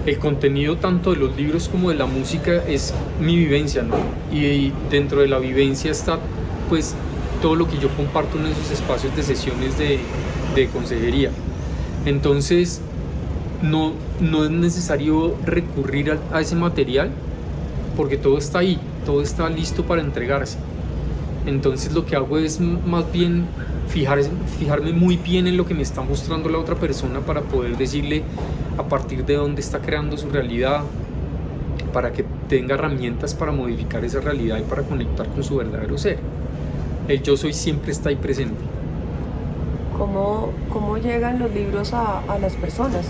el 0.06 0.20
contenido 0.20 0.78
tanto 0.78 1.12
de 1.12 1.18
los 1.18 1.36
libros 1.36 1.68
como 1.68 1.90
de 1.90 1.96
la 1.96 2.06
música 2.06 2.64
es 2.68 2.94
mi 3.20 3.36
vivencia, 3.36 3.84
¿no? 3.84 3.96
Y 4.32 4.72
dentro 4.90 5.20
de 5.20 5.28
la 5.28 5.40
vivencia 5.40 5.92
está 5.92 6.20
pues 6.70 6.96
todo 7.42 7.56
lo 7.56 7.68
que 7.68 7.78
yo 7.78 7.90
comparto 7.90 8.38
en 8.38 8.48
esos 8.48 8.72
espacios 8.72 9.16
de 9.16 9.24
sesiones 9.24 9.78
de, 9.78 10.00
consejería. 10.74 11.30
Entonces, 12.06 12.82
no, 13.62 13.94
no 14.20 14.46
es 14.46 14.50
necesario 14.50 15.36
recurrir 15.46 16.18
a, 16.32 16.42
ese 16.42 16.56
material 16.56 17.12
porque 17.96 18.18
todo 18.18 18.40
está 18.40 18.60
ahí, 18.60 18.80
todo 19.06 19.22
está 19.22 19.48
listo 19.50 19.84
para 19.84 20.02
entregarse. 20.02 20.58
Entonces 21.46 21.94
lo 21.94 22.06
que 22.06 22.16
hago 22.16 22.40
es 22.40 22.60
más 22.60 23.12
bien 23.12 23.46
fijar, 23.88 24.20
fijarme 24.60 24.94
muy 24.94 25.16
bien 25.16 25.48
en 25.48 25.58
lo 25.58 25.66
que 25.66 25.76
me 25.76 25.84
está 25.84 26.02
mostrando 26.02 26.50
la 26.50 26.58
otra 26.58 26.76
persona 26.76 27.20
para 27.20 27.42
poder 27.42 27.78
decirle 27.78 28.24
a 28.78 28.84
partir 28.84 29.26
de 29.26 29.36
dónde 29.36 29.62
está 29.62 29.80
creando 29.80 30.18
su 30.18 30.30
realidad, 30.30 30.82
para 31.94 32.12
que 32.12 32.26
tenga 32.50 32.76
herramientas 32.76 33.34
para 33.34 33.52
modificar 33.52 34.04
esa 34.04 34.22
realidad 34.22 34.58
y 34.58 34.64
para 34.64 34.82
conectar 34.82 35.28
con 35.28 35.44
su 35.44 35.58
verdadero 35.58 35.98
ser 35.98 36.20
el 37.08 37.24
yo 37.24 37.38
soy 37.38 37.54
siempre 37.54 37.92
está 37.92 38.10
ahí 38.10 38.16
presente. 38.16 38.60
¿Cómo, 39.98 40.52
cómo 40.70 40.98
llegan 40.98 41.40
los 41.40 41.52
libros 41.54 41.94
a, 41.94 42.20
a, 42.32 42.38
las 42.40 42.54
personas? 42.54 43.08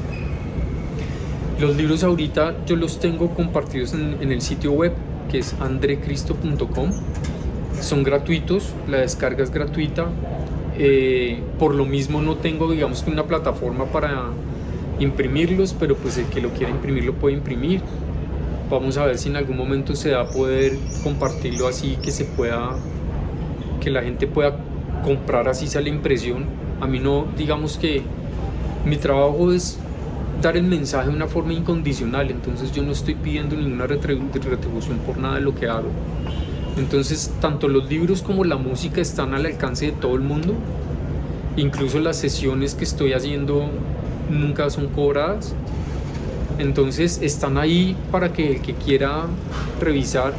Los 1.59 1.75
libros 1.75 2.03
ahorita 2.03 2.65
yo 2.65 2.75
los 2.75 2.99
tengo 2.99 3.29
compartidos 3.29 3.93
en, 3.93 4.17
en 4.21 4.31
el 4.31 4.41
sitio 4.41 4.71
web 4.71 4.93
que 5.29 5.39
es 5.39 5.53
andrecristo.com. 5.59 6.91
Son 7.81 8.03
gratuitos, 8.03 8.73
la 8.87 8.99
descarga 8.99 9.43
es 9.43 9.51
gratuita. 9.51 10.07
Eh, 10.79 11.41
por 11.57 11.73
lo 11.73 11.85
mismo 11.85 12.21
no 12.21 12.35
tengo 12.35 12.71
digamos 12.71 13.01
que 13.01 13.09
una 13.09 13.23
plataforma 13.23 13.85
para 13.85 14.29
imprimirlos, 14.99 15.73
pero 15.73 15.95
pues 15.95 16.17
el 16.17 16.25
que 16.25 16.39
lo 16.39 16.49
quiera 16.49 16.71
imprimir 16.71 17.03
lo 17.03 17.13
puede 17.13 17.35
imprimir. 17.35 17.81
Vamos 18.69 18.97
a 18.97 19.05
ver 19.05 19.17
si 19.17 19.29
en 19.29 19.37
algún 19.37 19.57
momento 19.57 19.95
se 19.95 20.09
da 20.09 20.21
a 20.21 20.27
poder 20.27 20.77
compartirlo 21.03 21.67
así 21.67 21.97
que 22.01 22.11
se 22.11 22.25
pueda 22.25 22.75
que 23.87 23.91
la 23.91 24.03
gente 24.03 24.27
pueda 24.27 24.53
comprar 25.01 25.47
así 25.47 25.65
sea 25.65 25.79
la 25.79 25.87
impresión. 25.87 26.43
A 26.81 26.87
mí 26.87 26.99
no, 26.99 27.25
digamos 27.37 27.77
que 27.77 28.01
mi 28.83 28.97
trabajo 28.97 29.53
es 29.53 29.79
dar 30.41 30.57
el 30.57 30.65
mensaje 30.65 31.07
de 31.07 31.15
una 31.15 31.27
forma 31.27 31.53
incondicional, 31.53 32.29
entonces 32.29 32.73
yo 32.73 32.83
no 32.83 32.91
estoy 32.91 33.15
pidiendo 33.15 33.55
ninguna 33.55 33.87
retribución 33.87 34.97
por 35.05 35.17
nada 35.19 35.35
de 35.35 35.41
lo 35.41 35.55
que 35.55 35.69
hago. 35.69 35.87
Entonces, 36.77 37.31
tanto 37.39 37.69
los 37.69 37.89
libros 37.89 38.21
como 38.21 38.43
la 38.43 38.57
música 38.57 38.99
están 38.99 39.33
al 39.33 39.45
alcance 39.45 39.85
de 39.85 39.91
todo 39.93 40.15
el 40.15 40.21
mundo. 40.21 40.53
Incluso 41.55 41.99
las 41.99 42.17
sesiones 42.17 42.75
que 42.75 42.83
estoy 42.83 43.13
haciendo 43.13 43.69
nunca 44.29 44.69
son 44.69 44.87
cobradas. 44.87 45.55
Entonces, 46.59 47.21
están 47.21 47.57
ahí 47.57 47.95
para 48.11 48.33
que 48.33 48.51
el 48.51 48.61
que 48.61 48.73
quiera 48.73 49.27
revisar, 49.79 50.33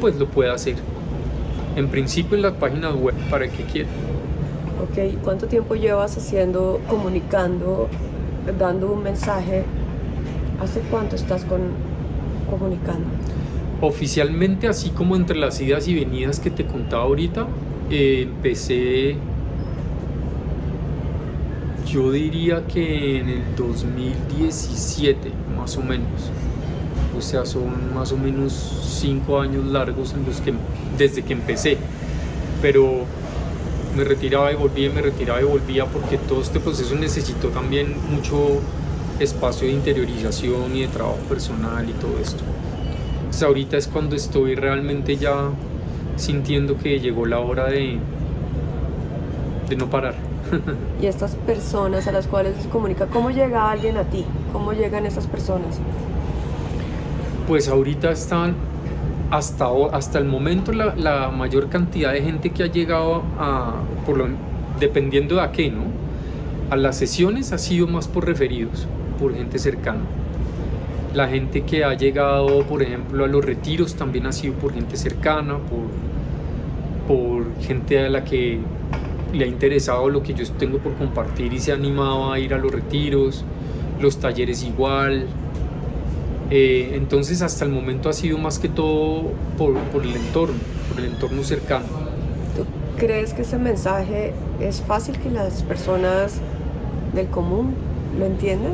pues 0.00 0.16
lo 0.16 0.26
pueda 0.26 0.54
hacer. 0.54 0.76
En 1.76 1.88
principio 1.88 2.36
en 2.36 2.42
las 2.42 2.54
páginas 2.54 2.94
web 2.94 3.14
para 3.30 3.44
el 3.44 3.50
que 3.50 3.64
quiera. 3.64 3.88
Ok, 4.82 5.22
¿cuánto 5.22 5.46
tiempo 5.46 5.74
llevas 5.74 6.16
haciendo, 6.16 6.80
comunicando, 6.88 7.88
dando 8.58 8.92
un 8.92 9.02
mensaje? 9.02 9.64
¿Hace 10.60 10.80
cuánto 10.90 11.16
estás 11.16 11.44
con, 11.44 11.60
comunicando? 12.48 13.06
Oficialmente, 13.80 14.68
así 14.68 14.90
como 14.90 15.16
entre 15.16 15.36
las 15.36 15.60
idas 15.60 15.86
y 15.88 15.94
venidas 15.94 16.40
que 16.40 16.50
te 16.50 16.66
contaba 16.66 17.04
ahorita, 17.04 17.46
eh, 17.90 18.28
empecé, 18.28 19.16
yo 21.86 22.10
diría 22.10 22.66
que 22.66 23.20
en 23.20 23.28
el 23.28 23.56
2017, 23.56 25.30
más 25.56 25.76
o 25.76 25.82
menos 25.82 26.30
o 27.16 27.22
sea, 27.22 27.44
son 27.44 27.94
más 27.94 28.12
o 28.12 28.16
menos 28.16 28.52
cinco 28.98 29.40
años 29.40 29.66
largos 29.66 30.14
en 30.14 30.24
los 30.24 30.40
que, 30.40 30.54
desde 31.04 31.22
que 31.22 31.32
empecé. 31.32 31.78
Pero 32.62 33.04
me 33.96 34.04
retiraba 34.04 34.52
y 34.52 34.54
volvía, 34.54 34.90
me 34.90 35.02
retiraba 35.02 35.40
y 35.40 35.44
volvía 35.44 35.86
porque 35.86 36.18
todo 36.18 36.40
este 36.40 36.60
proceso 36.60 36.94
necesitó 36.94 37.48
también 37.48 37.96
mucho 38.10 38.60
espacio 39.18 39.66
de 39.66 39.74
interiorización 39.74 40.76
y 40.76 40.82
de 40.82 40.88
trabajo 40.88 41.18
personal 41.28 41.88
y 41.88 41.92
todo 41.94 42.18
esto. 42.22 42.44
Entonces 43.18 43.42
ahorita 43.42 43.76
es 43.76 43.88
cuando 43.88 44.16
estoy 44.16 44.54
realmente 44.54 45.16
ya 45.16 45.50
sintiendo 46.16 46.76
que 46.76 47.00
llegó 47.00 47.26
la 47.26 47.40
hora 47.40 47.66
de, 47.66 47.98
de 49.68 49.76
no 49.76 49.88
parar. 49.88 50.14
y 51.02 51.06
estas 51.06 51.34
personas 51.34 52.06
a 52.06 52.12
las 52.12 52.26
cuales 52.26 52.54
se 52.62 52.68
comunica, 52.68 53.06
¿cómo 53.06 53.30
llega 53.30 53.70
alguien 53.70 53.96
a 53.96 54.04
ti? 54.04 54.24
¿Cómo 54.52 54.72
llegan 54.72 55.06
esas 55.06 55.26
personas? 55.26 55.80
pues 57.50 57.66
ahorita 57.68 58.12
están 58.12 58.54
hasta, 59.30 59.68
hasta 59.92 60.18
el 60.18 60.24
momento 60.24 60.72
la, 60.72 61.30
mayor 61.30 61.68
cantidad 61.68 62.12
de 62.12 62.22
gente 62.22 62.50
que 62.50 62.64
ha 62.64 62.66
llegado 62.66 63.22
a, 63.38 63.74
dependiendo 64.78 65.36
de 65.36 65.42
a 65.42 65.52
qué, 65.52 65.70
¿no? 65.70 65.84
A 66.70 66.76
las 66.76 66.96
sesiones 66.96 67.52
ha 67.52 67.58
sido 67.58 67.86
más 67.86 68.08
por 68.08 68.26
referidos, 68.26 68.86
por 69.18 69.34
gente 69.34 69.58
cercana. 69.58 70.00
La 71.14 71.28
gente 71.28 71.62
que 71.62 71.84
ha 71.84 71.94
llegado, 71.94 72.62
por 72.64 72.82
ejemplo, 72.82 73.24
a 73.24 73.28
los 73.28 73.44
retiros 73.44 73.94
también 73.94 74.26
ha 74.26 74.32
sido 74.32 74.54
por 74.54 74.72
gente 74.72 74.96
cercana, 74.96 75.58
por, 75.58 75.88
por 77.08 77.44
gente 77.60 77.98
a 77.98 78.08
la 78.08 78.24
que 78.24 78.60
le 79.32 79.44
ha 79.44 79.48
interesado 79.48 80.08
lo 80.08 80.22
que 80.22 80.34
yo 80.34 80.44
tengo 80.52 80.78
por 80.78 80.94
compartir 80.94 81.52
y 81.52 81.58
se 81.58 81.72
ha 81.72 81.74
animado 81.74 82.32
a 82.32 82.38
ir 82.38 82.54
a 82.54 82.58
los 82.58 82.72
retiros, 82.72 83.44
los 84.00 84.18
talleres 84.18 84.62
igual. 84.62 85.26
Eh, 86.50 86.92
entonces 86.94 87.42
hasta 87.42 87.64
el 87.64 87.70
momento 87.70 88.08
ha 88.08 88.12
sido 88.12 88.36
más 88.36 88.58
que 88.58 88.68
todo 88.68 89.30
por, 89.56 89.78
por 89.92 90.02
el 90.02 90.16
entorno, 90.16 90.58
por 90.88 90.98
el 90.98 91.12
entorno 91.12 91.44
cercano. 91.44 91.86
¿Tú 92.56 92.64
crees 92.96 93.32
que 93.32 93.42
ese 93.42 93.56
mensaje 93.56 94.32
es 94.60 94.80
fácil 94.82 95.16
que 95.18 95.30
las 95.30 95.62
personas 95.62 96.40
del 97.14 97.28
común 97.28 97.74
lo 98.18 98.26
entiendan? 98.26 98.72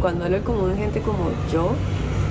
Cuando 0.00 0.24
hablo 0.24 0.36
del 0.36 0.44
común, 0.44 0.76
gente 0.76 1.00
como 1.00 1.30
yo, 1.52 1.70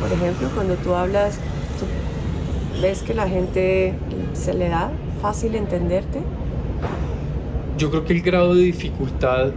por 0.02 0.12
ejemplo, 0.12 0.50
cuando 0.54 0.76
tú 0.76 0.94
hablas, 0.94 1.40
¿tú 1.80 2.82
ves 2.82 3.04
que 3.04 3.14
la 3.14 3.30
gente 3.30 3.94
se 4.34 4.54
le 4.54 4.68
da 4.68 4.92
fácil 5.22 5.56
entenderte? 5.56 6.20
Yo 7.78 7.90
creo 7.90 8.04
que 8.04 8.14
el 8.14 8.22
grado 8.22 8.54
de 8.54 8.64
dificultad, 8.64 9.52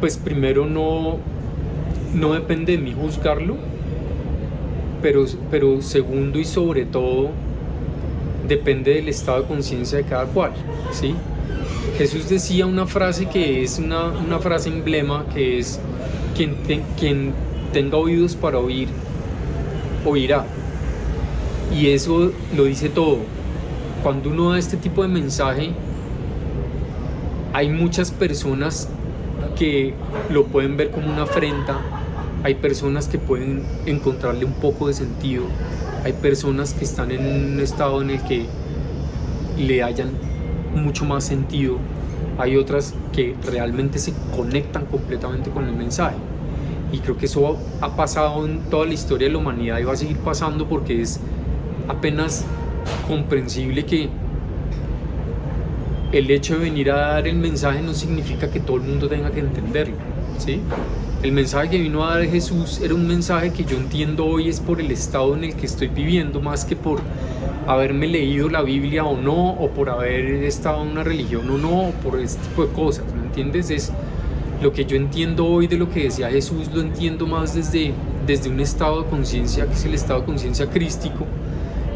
pues 0.00 0.16
primero 0.16 0.64
no, 0.64 1.18
no 2.14 2.32
depende 2.32 2.72
de 2.72 2.78
mí 2.78 2.94
juzgarlo, 2.98 3.56
pero, 5.02 5.24
pero 5.50 5.80
segundo 5.82 6.38
y 6.38 6.44
sobre 6.44 6.84
todo 6.84 7.30
depende 8.46 8.94
del 8.94 9.08
estado 9.08 9.42
de 9.42 9.48
conciencia 9.48 9.98
de 9.98 10.04
cada 10.04 10.26
cual, 10.26 10.52
¿sí? 10.92 11.14
Jesús 11.96 12.28
decía 12.28 12.66
una 12.66 12.86
frase 12.86 13.26
que 13.26 13.62
es 13.62 13.78
una, 13.78 14.06
una 14.08 14.38
frase 14.38 14.70
emblema, 14.70 15.26
que 15.34 15.58
es, 15.58 15.78
quien, 16.34 16.56
quien 16.98 17.34
tenga 17.72 17.96
oídos 17.96 18.34
para 18.34 18.58
oír, 18.58 18.88
oirá. 20.04 20.44
Y 21.72 21.88
eso 21.88 22.32
lo 22.56 22.64
dice 22.64 22.88
todo. 22.88 23.18
Cuando 24.02 24.30
uno 24.30 24.50
da 24.50 24.58
este 24.58 24.76
tipo 24.76 25.02
de 25.02 25.08
mensaje, 25.08 25.72
hay 27.52 27.68
muchas 27.68 28.10
personas 28.10 28.88
que 29.56 29.94
lo 30.30 30.46
pueden 30.46 30.76
ver 30.76 30.90
como 30.90 31.12
una 31.12 31.22
afrenta, 31.22 31.80
hay 32.42 32.54
personas 32.54 33.08
que 33.08 33.18
pueden 33.18 33.62
encontrarle 33.86 34.44
un 34.44 34.54
poco 34.54 34.88
de 34.88 34.94
sentido, 34.94 35.44
hay 36.04 36.12
personas 36.14 36.72
que 36.72 36.84
están 36.84 37.10
en 37.10 37.26
un 37.26 37.60
estado 37.60 38.00
en 38.00 38.10
el 38.10 38.22
que 38.22 38.46
le 39.58 39.82
hayan 39.82 40.10
mucho 40.74 41.04
más 41.04 41.24
sentido, 41.24 41.76
hay 42.38 42.56
otras 42.56 42.94
que 43.12 43.36
realmente 43.44 43.98
se 43.98 44.14
conectan 44.34 44.86
completamente 44.86 45.50
con 45.50 45.66
el 45.66 45.76
mensaje. 45.76 46.16
Y 46.92 46.98
creo 46.98 47.16
que 47.16 47.26
eso 47.26 47.58
ha 47.80 47.94
pasado 47.94 48.46
en 48.46 48.60
toda 48.70 48.86
la 48.86 48.94
historia 48.94 49.28
de 49.28 49.32
la 49.32 49.38
humanidad 49.38 49.78
y 49.78 49.84
va 49.84 49.92
a 49.92 49.96
seguir 49.96 50.16
pasando 50.18 50.68
porque 50.68 51.02
es 51.02 51.20
apenas 51.88 52.44
comprensible 53.06 53.84
que 53.84 54.08
el 56.12 56.30
hecho 56.30 56.54
de 56.54 56.60
venir 56.60 56.90
a 56.90 56.96
dar 56.96 57.28
el 57.28 57.36
mensaje 57.36 57.82
no 57.82 57.94
significa 57.94 58.50
que 58.50 58.58
todo 58.58 58.78
el 58.78 58.82
mundo 58.82 59.08
tenga 59.08 59.30
que 59.30 59.40
entenderlo, 59.40 59.94
¿sí? 60.38 60.60
El 61.22 61.32
mensaje 61.32 61.68
que 61.68 61.78
vino 61.78 62.02
a 62.02 62.16
dar 62.16 62.26
Jesús 62.26 62.80
era 62.82 62.94
un 62.94 63.06
mensaje 63.06 63.52
que 63.52 63.62
yo 63.62 63.76
entiendo 63.76 64.24
hoy 64.24 64.48
es 64.48 64.58
por 64.58 64.80
el 64.80 64.90
estado 64.90 65.34
en 65.34 65.44
el 65.44 65.54
que 65.54 65.66
estoy 65.66 65.88
viviendo, 65.88 66.40
más 66.40 66.64
que 66.64 66.76
por 66.76 67.02
haberme 67.66 68.06
leído 68.06 68.48
la 68.48 68.62
Biblia 68.62 69.04
o 69.04 69.20
no, 69.20 69.50
o 69.50 69.68
por 69.68 69.90
haber 69.90 70.24
estado 70.44 70.82
en 70.82 70.88
una 70.88 71.04
religión 71.04 71.50
o 71.50 71.58
no, 71.58 71.88
o 71.88 71.90
por 71.90 72.18
este 72.18 72.42
tipo 72.48 72.64
de 72.64 72.72
cosas, 72.72 73.04
¿me 73.14 73.26
entiendes? 73.26 73.68
Es 73.68 73.92
lo 74.62 74.72
que 74.72 74.86
yo 74.86 74.96
entiendo 74.96 75.44
hoy 75.44 75.66
de 75.66 75.76
lo 75.76 75.90
que 75.90 76.04
decía 76.04 76.30
Jesús, 76.30 76.70
lo 76.72 76.80
entiendo 76.80 77.26
más 77.26 77.54
desde, 77.54 77.92
desde 78.26 78.48
un 78.48 78.58
estado 78.58 79.02
de 79.02 79.10
conciencia, 79.10 79.66
que 79.66 79.74
es 79.74 79.84
el 79.84 79.92
estado 79.92 80.20
de 80.20 80.26
conciencia 80.26 80.70
crístico, 80.70 81.26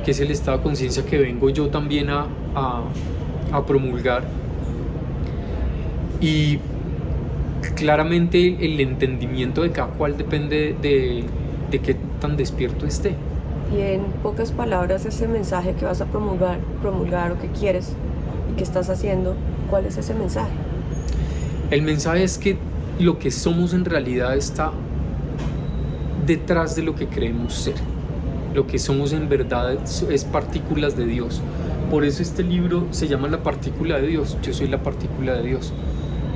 que 0.05 0.11
es 0.11 0.21
el 0.21 0.33
estado 0.33 0.59
de 0.59 0.65
conciencia 0.65 1.03
que 1.03 1.17
vengo 1.17 1.49
yo 1.49 1.69
también 1.69 2.11
a, 2.11 2.27
a, 2.55 2.83
a 3.53 3.65
promulgar. 3.65 4.23
Y 6.21 6.59
claramente 7.71 8.65
el 8.65 8.81
entendimiento 8.81 9.63
de 9.63 9.71
cada 9.71 9.89
cual 9.89 10.17
depende 10.17 10.77
de, 10.81 11.25
de 11.71 11.79
qué 11.81 11.97
tan 12.21 12.37
despierto 12.37 12.87
esté. 12.87 13.15
Y 13.75 13.81
en 13.81 14.03
pocas 14.23 14.53
palabras, 14.53 15.05
ese 15.07 15.27
mensaje 15.27 15.75
que 15.75 15.85
vas 15.85 16.01
a 16.01 16.07
promulgar, 16.07 16.59
promulgar 16.81 17.33
o 17.33 17.41
que 17.41 17.49
quieres 17.49 17.93
y 18.53 18.57
que 18.57 18.63
estás 18.63 18.91
haciendo, 18.91 19.35
¿cuál 19.71 19.87
es 19.87 19.97
ese 19.97 20.15
mensaje? 20.15 20.53
El 21.71 21.83
mensaje 21.83 22.23
es 22.23 22.39
que 22.39 22.57
lo 22.99 23.19
que 23.19 23.31
somos 23.31 23.75
en 23.75 23.85
realidad 23.85 24.37
está 24.37 24.73
detrás 26.27 26.77
de 26.77 26.83
lo 26.83 26.95
que 26.95 27.09
creemos 27.09 27.55
ser. 27.55 27.75
Lo 28.55 28.67
que 28.67 28.79
somos 28.79 29.13
en 29.13 29.29
verdad 29.29 29.79
es 30.11 30.25
partículas 30.25 30.97
de 30.97 31.07
Dios. 31.07 31.41
Por 31.91 32.05
eso 32.05 32.23
este 32.23 32.43
libro 32.43 32.87
se 32.91 33.09
llama 33.09 33.29
La 33.29 33.43
partícula 33.43 33.99
de 33.99 34.07
Dios. 34.07 34.39
Yo 34.43 34.53
soy 34.53 34.69
la 34.69 34.83
partícula 34.83 35.35
de 35.35 35.43
Dios 35.43 35.73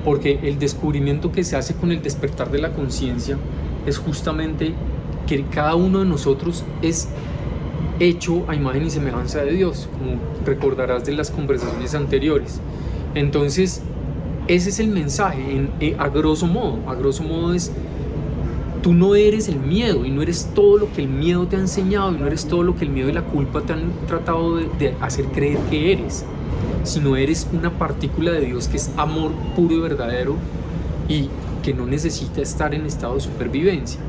porque 0.05 0.39
el 0.43 0.59
descubrimiento 0.59 1.33
que 1.33 1.45
se 1.45 1.57
hace 1.57 1.75
con 1.75 1.93
el 1.93 2.03
despertar 2.03 2.51
de 2.51 2.59
la 2.59 2.73
conciencia 2.73 3.39
es 3.87 3.99
justamente 3.99 4.75
que 5.27 5.45
cada 5.45 5.75
uno 5.75 6.01
de 6.01 6.07
nosotros 6.07 6.65
es 6.83 7.09
hecho 8.01 8.45
a 8.49 8.55
imagen 8.55 8.87
y 8.87 8.91
semejanza 8.91 9.43
de 9.43 9.53
Dios, 9.53 9.89
como 9.93 10.21
recordarás 10.45 11.05
de 11.05 11.13
las 11.13 11.31
conversaciones 11.31 11.95
anteriores. 11.95 12.61
Entonces, 13.15 13.83
ese 14.47 14.71
es 14.71 14.79
el 14.79 14.89
mensaje, 14.89 15.69
eh, 15.81 15.97
a 15.99 16.09
grosso 16.09 16.47
modo. 16.47 16.79
A 16.87 16.95
grosso 16.95 17.23
modo 17.23 17.53
es, 17.53 17.73
tú 18.83 18.95
no 18.95 19.15
eres 19.15 19.49
el 19.49 19.59
miedo 19.59 20.05
y 20.05 20.11
no 20.11 20.23
eres 20.23 20.51
todo 20.55 20.79
lo 20.79 20.93
que 20.93 21.03
el 21.03 21.09
miedo 21.09 21.47
te 21.47 21.57
ha 21.57 21.61
enseñado 21.61 22.13
y 22.15 22.19
no 22.19 22.27
eres 22.27 22.47
todo 22.47 22.63
lo 22.63 22.77
que 22.77 22.85
el 22.85 22.91
miedo 22.91 23.09
y 23.09 23.13
la 23.13 23.25
culpa 23.25 23.63
te 23.63 23.73
han 23.73 23.91
tratado 24.07 24.57
de 24.57 24.95
hacer 25.01 25.27
creer 25.27 25.59
que 25.71 25.93
eres 25.93 26.25
sino 26.89 27.17
eres 27.17 27.47
una 27.53 27.79
partícula 27.79 28.33
de 28.33 28.47
Dios 28.47 28.69
que 28.69 28.77
es 28.77 28.91
amor 28.97 29.33
puro 29.55 29.75
y 29.75 29.81
verdadero 29.81 30.37
y 31.09 31.29
que 31.63 31.75
no 31.75 31.87
necesita 31.87 32.41
estar 32.41 32.75
en 32.75 32.87
estado 32.87 33.15
de 33.15 33.21
supervivencia. 33.21 34.01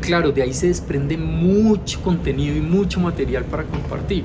Claro, 0.00 0.32
de 0.32 0.42
ahí 0.42 0.52
se 0.52 0.68
desprende 0.68 1.16
mucho 1.16 2.00
contenido 2.02 2.56
y 2.56 2.60
mucho 2.60 3.00
material 3.00 3.44
para 3.44 3.64
compartir, 3.64 4.24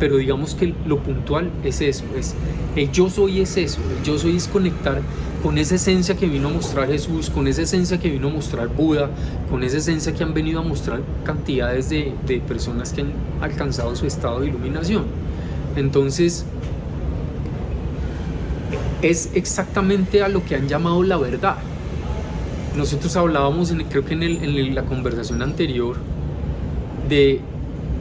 pero 0.00 0.16
digamos 0.16 0.54
que 0.54 0.74
lo 0.86 0.98
puntual 0.98 1.50
es 1.62 1.80
eso, 1.80 2.04
es 2.16 2.34
el 2.74 2.90
yo 2.90 3.10
soy 3.10 3.40
es 3.40 3.56
eso, 3.56 3.80
el 3.98 4.04
yo 4.04 4.18
soy 4.18 4.36
es 4.36 4.48
conectar 4.48 5.02
con 5.42 5.58
esa 5.58 5.74
esencia 5.74 6.16
que 6.16 6.26
vino 6.26 6.48
a 6.48 6.52
mostrar 6.52 6.88
Jesús, 6.88 7.28
con 7.28 7.46
esa 7.46 7.62
esencia 7.62 8.00
que 8.00 8.08
vino 8.08 8.28
a 8.28 8.30
mostrar 8.30 8.68
Buda, 8.68 9.10
con 9.50 9.62
esa 9.62 9.76
esencia 9.76 10.14
que 10.14 10.24
han 10.24 10.32
venido 10.32 10.60
a 10.60 10.62
mostrar 10.62 11.02
cantidades 11.22 11.90
de, 11.90 12.14
de 12.26 12.40
personas 12.40 12.94
que 12.94 13.02
han 13.02 13.12
alcanzado 13.42 13.94
su 13.94 14.06
estado 14.06 14.40
de 14.40 14.46
iluminación. 14.48 15.04
Entonces, 15.76 16.46
es 19.02 19.30
exactamente 19.34 20.22
a 20.22 20.28
lo 20.28 20.44
que 20.44 20.56
han 20.56 20.68
llamado 20.68 21.02
la 21.02 21.16
verdad. 21.16 21.56
Nosotros 22.76 23.16
hablábamos, 23.16 23.70
en, 23.70 23.84
creo 23.84 24.04
que 24.04 24.14
en, 24.14 24.74
la 24.74 24.84
conversación 24.84 25.42
anterior, 25.42 25.96
de 27.08 27.40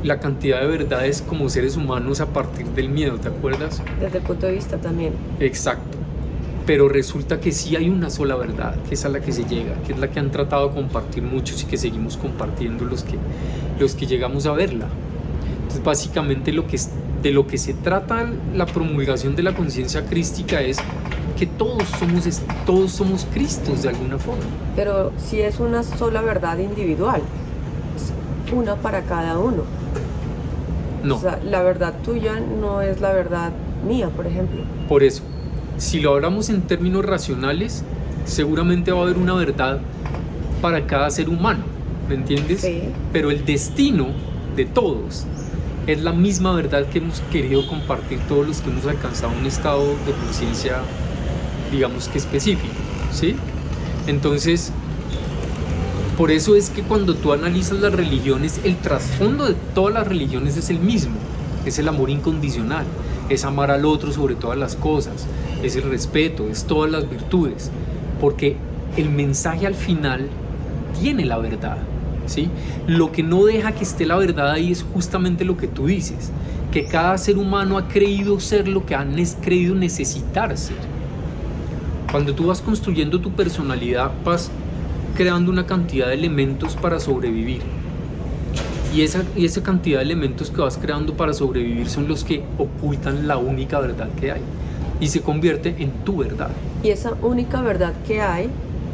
la 0.03 0.19
cantidad 0.19 0.61
de 0.61 0.67
verdades 0.67 1.21
como 1.21 1.49
seres 1.49 1.77
humanos 1.77 2.21
a 2.21 2.27
partir 2.27 2.65
del 2.67 2.89
miedo, 2.89 3.17
¿te 3.17 3.27
acuerdas? 3.27 3.81
Desde 3.99 4.17
el 4.17 4.23
punto 4.23 4.47
de 4.47 4.53
vista 4.53 4.77
también. 4.77 5.13
Exacto. 5.39 5.97
Pero 6.65 6.89
resulta 6.89 7.39
que 7.39 7.51
sí 7.51 7.75
hay 7.75 7.89
una 7.89 8.09
sola 8.09 8.35
verdad, 8.35 8.75
que 8.87 8.95
es 8.95 9.05
a 9.05 9.09
la 9.09 9.19
que 9.19 9.31
se 9.31 9.43
llega, 9.43 9.75
que 9.85 9.93
es 9.93 9.99
la 9.99 10.09
que 10.09 10.19
han 10.19 10.31
tratado 10.31 10.69
de 10.69 10.75
compartir 10.75 11.21
muchos 11.23 11.61
y 11.63 11.65
que 11.65 11.77
seguimos 11.77 12.17
compartiendo 12.17 12.85
los 12.85 13.03
que, 13.03 13.17
los 13.79 13.95
que 13.95 14.07
llegamos 14.07 14.45
a 14.45 14.53
verla. 14.53 14.87
Entonces, 15.73 15.83
básicamente 15.83 16.51
lo 16.51 16.67
que 16.67 16.79
de 17.23 17.31
lo 17.31 17.47
que 17.47 17.57
se 17.57 17.73
trata 17.73 18.29
la 18.53 18.65
promulgación 18.65 19.35
de 19.35 19.43
la 19.43 19.55
conciencia 19.55 20.05
crística 20.05 20.61
es 20.61 20.77
que 21.37 21.47
todos 21.47 21.87
somos, 21.97 22.41
todos 22.65 22.91
somos 22.91 23.25
Cristos 23.33 23.81
de 23.81 23.89
alguna 23.89 24.19
forma. 24.19 24.43
Pero 24.75 25.11
si 25.17 25.41
es 25.41 25.59
una 25.59 25.83
sola 25.83 26.21
verdad 26.21 26.59
individual, 26.59 27.21
es 27.95 28.53
una 28.53 28.75
para 28.75 29.01
cada 29.03 29.39
uno. 29.39 29.63
No. 31.03 31.15
O 31.15 31.19
sea, 31.19 31.39
la 31.43 31.63
verdad 31.63 31.95
tuya 32.03 32.39
no 32.39 32.81
es 32.81 33.01
la 33.01 33.13
verdad 33.13 33.51
mía, 33.87 34.09
por 34.09 34.27
ejemplo. 34.27 34.63
Por 34.87 35.01
eso, 35.01 35.23
si 35.77 36.01
lo 36.01 36.13
hablamos 36.13 36.49
en 36.49 36.61
términos 36.61 37.05
racionales, 37.05 37.83
seguramente 38.25 38.91
va 38.91 38.99
a 38.99 39.03
haber 39.03 39.17
una 39.17 39.33
verdad 39.33 39.79
para 40.61 40.85
cada 40.85 41.09
ser 41.09 41.29
humano, 41.29 41.63
¿me 42.09 42.15
entiendes? 42.15 42.61
Sí. 42.61 42.83
Pero 43.11 43.31
el 43.31 43.43
destino 43.43 44.07
de 44.55 44.65
todos 44.65 45.25
es 45.87 46.01
la 46.01 46.13
misma 46.13 46.53
verdad 46.53 46.85
que 46.87 46.99
hemos 46.99 47.19
querido 47.31 47.67
compartir 47.67 48.19
todos 48.27 48.47
los 48.47 48.61
que 48.61 48.69
hemos 48.69 48.85
alcanzado 48.85 49.33
un 49.37 49.45
estado 49.45 49.83
de 50.05 50.13
conciencia, 50.13 50.77
digamos 51.71 52.07
que 52.07 52.17
específico, 52.17 52.73
¿sí? 53.11 53.35
Entonces, 54.07 54.71
por 56.17 56.31
eso 56.31 56.55
es 56.55 56.69
que 56.69 56.83
cuando 56.83 57.15
tú 57.15 57.33
analizas 57.33 57.79
las 57.79 57.93
religiones, 57.93 58.61
el 58.63 58.77
trasfondo 58.77 59.45
de 59.45 59.55
todas 59.73 59.93
las 59.93 60.07
religiones 60.07 60.55
es 60.57 60.69
el 60.69 60.79
mismo, 60.79 61.15
es 61.65 61.79
el 61.79 61.87
amor 61.87 62.09
incondicional, 62.09 62.85
es 63.29 63.43
amar 63.43 63.71
al 63.71 63.85
otro 63.85 64.11
sobre 64.11 64.35
todas 64.35 64.57
las 64.57 64.75
cosas, 64.75 65.25
es 65.63 65.75
el 65.75 65.83
respeto, 65.83 66.47
es 66.49 66.65
todas 66.65 66.91
las 66.91 67.09
virtudes, 67.09 67.71
porque 68.21 68.55
el 68.95 69.09
mensaje 69.09 69.67
al 69.67 69.75
final 69.75 70.29
tiene 71.01 71.25
la 71.25 71.39
verdad. 71.39 71.77
¿Sí? 72.25 72.49
Lo 72.87 73.11
que 73.11 73.23
no 73.23 73.45
deja 73.45 73.71
que 73.71 73.83
esté 73.83 74.05
la 74.05 74.17
verdad 74.17 74.51
ahí 74.51 74.71
es 74.71 74.83
justamente 74.93 75.45
lo 75.45 75.57
que 75.57 75.67
tú 75.67 75.87
dices, 75.87 76.31
que 76.71 76.85
cada 76.85 77.17
ser 77.17 77.37
humano 77.37 77.77
ha 77.77 77.87
creído 77.87 78.39
ser 78.39 78.67
lo 78.67 78.85
que 78.85 78.95
han 78.95 79.15
creído 79.41 79.75
necesitar 79.75 80.57
ser. 80.57 80.77
Cuando 82.11 82.33
tú 82.33 82.47
vas 82.47 82.61
construyendo 82.61 83.19
tu 83.19 83.31
personalidad, 83.31 84.11
vas 84.23 84.51
creando 85.15 85.51
una 85.51 85.65
cantidad 85.65 86.07
de 86.07 86.13
elementos 86.13 86.75
para 86.75 86.99
sobrevivir. 86.99 87.61
Y 88.95 89.01
esa, 89.01 89.23
y 89.35 89.45
esa 89.45 89.63
cantidad 89.63 89.97
de 89.97 90.05
elementos 90.05 90.51
que 90.51 90.61
vas 90.61 90.77
creando 90.77 91.15
para 91.15 91.33
sobrevivir 91.33 91.89
son 91.89 92.07
los 92.07 92.23
que 92.23 92.43
ocultan 92.57 93.27
la 93.27 93.37
única 93.37 93.79
verdad 93.79 94.09
que 94.19 94.31
hay. 94.31 94.41
Y 94.99 95.07
se 95.07 95.21
convierte 95.21 95.75
en 95.79 95.91
tu 96.05 96.17
verdad. 96.17 96.49
Y 96.83 96.89
esa 96.89 97.13
única 97.21 97.61
verdad 97.61 97.93
que 98.07 98.21
hay, 98.21 98.49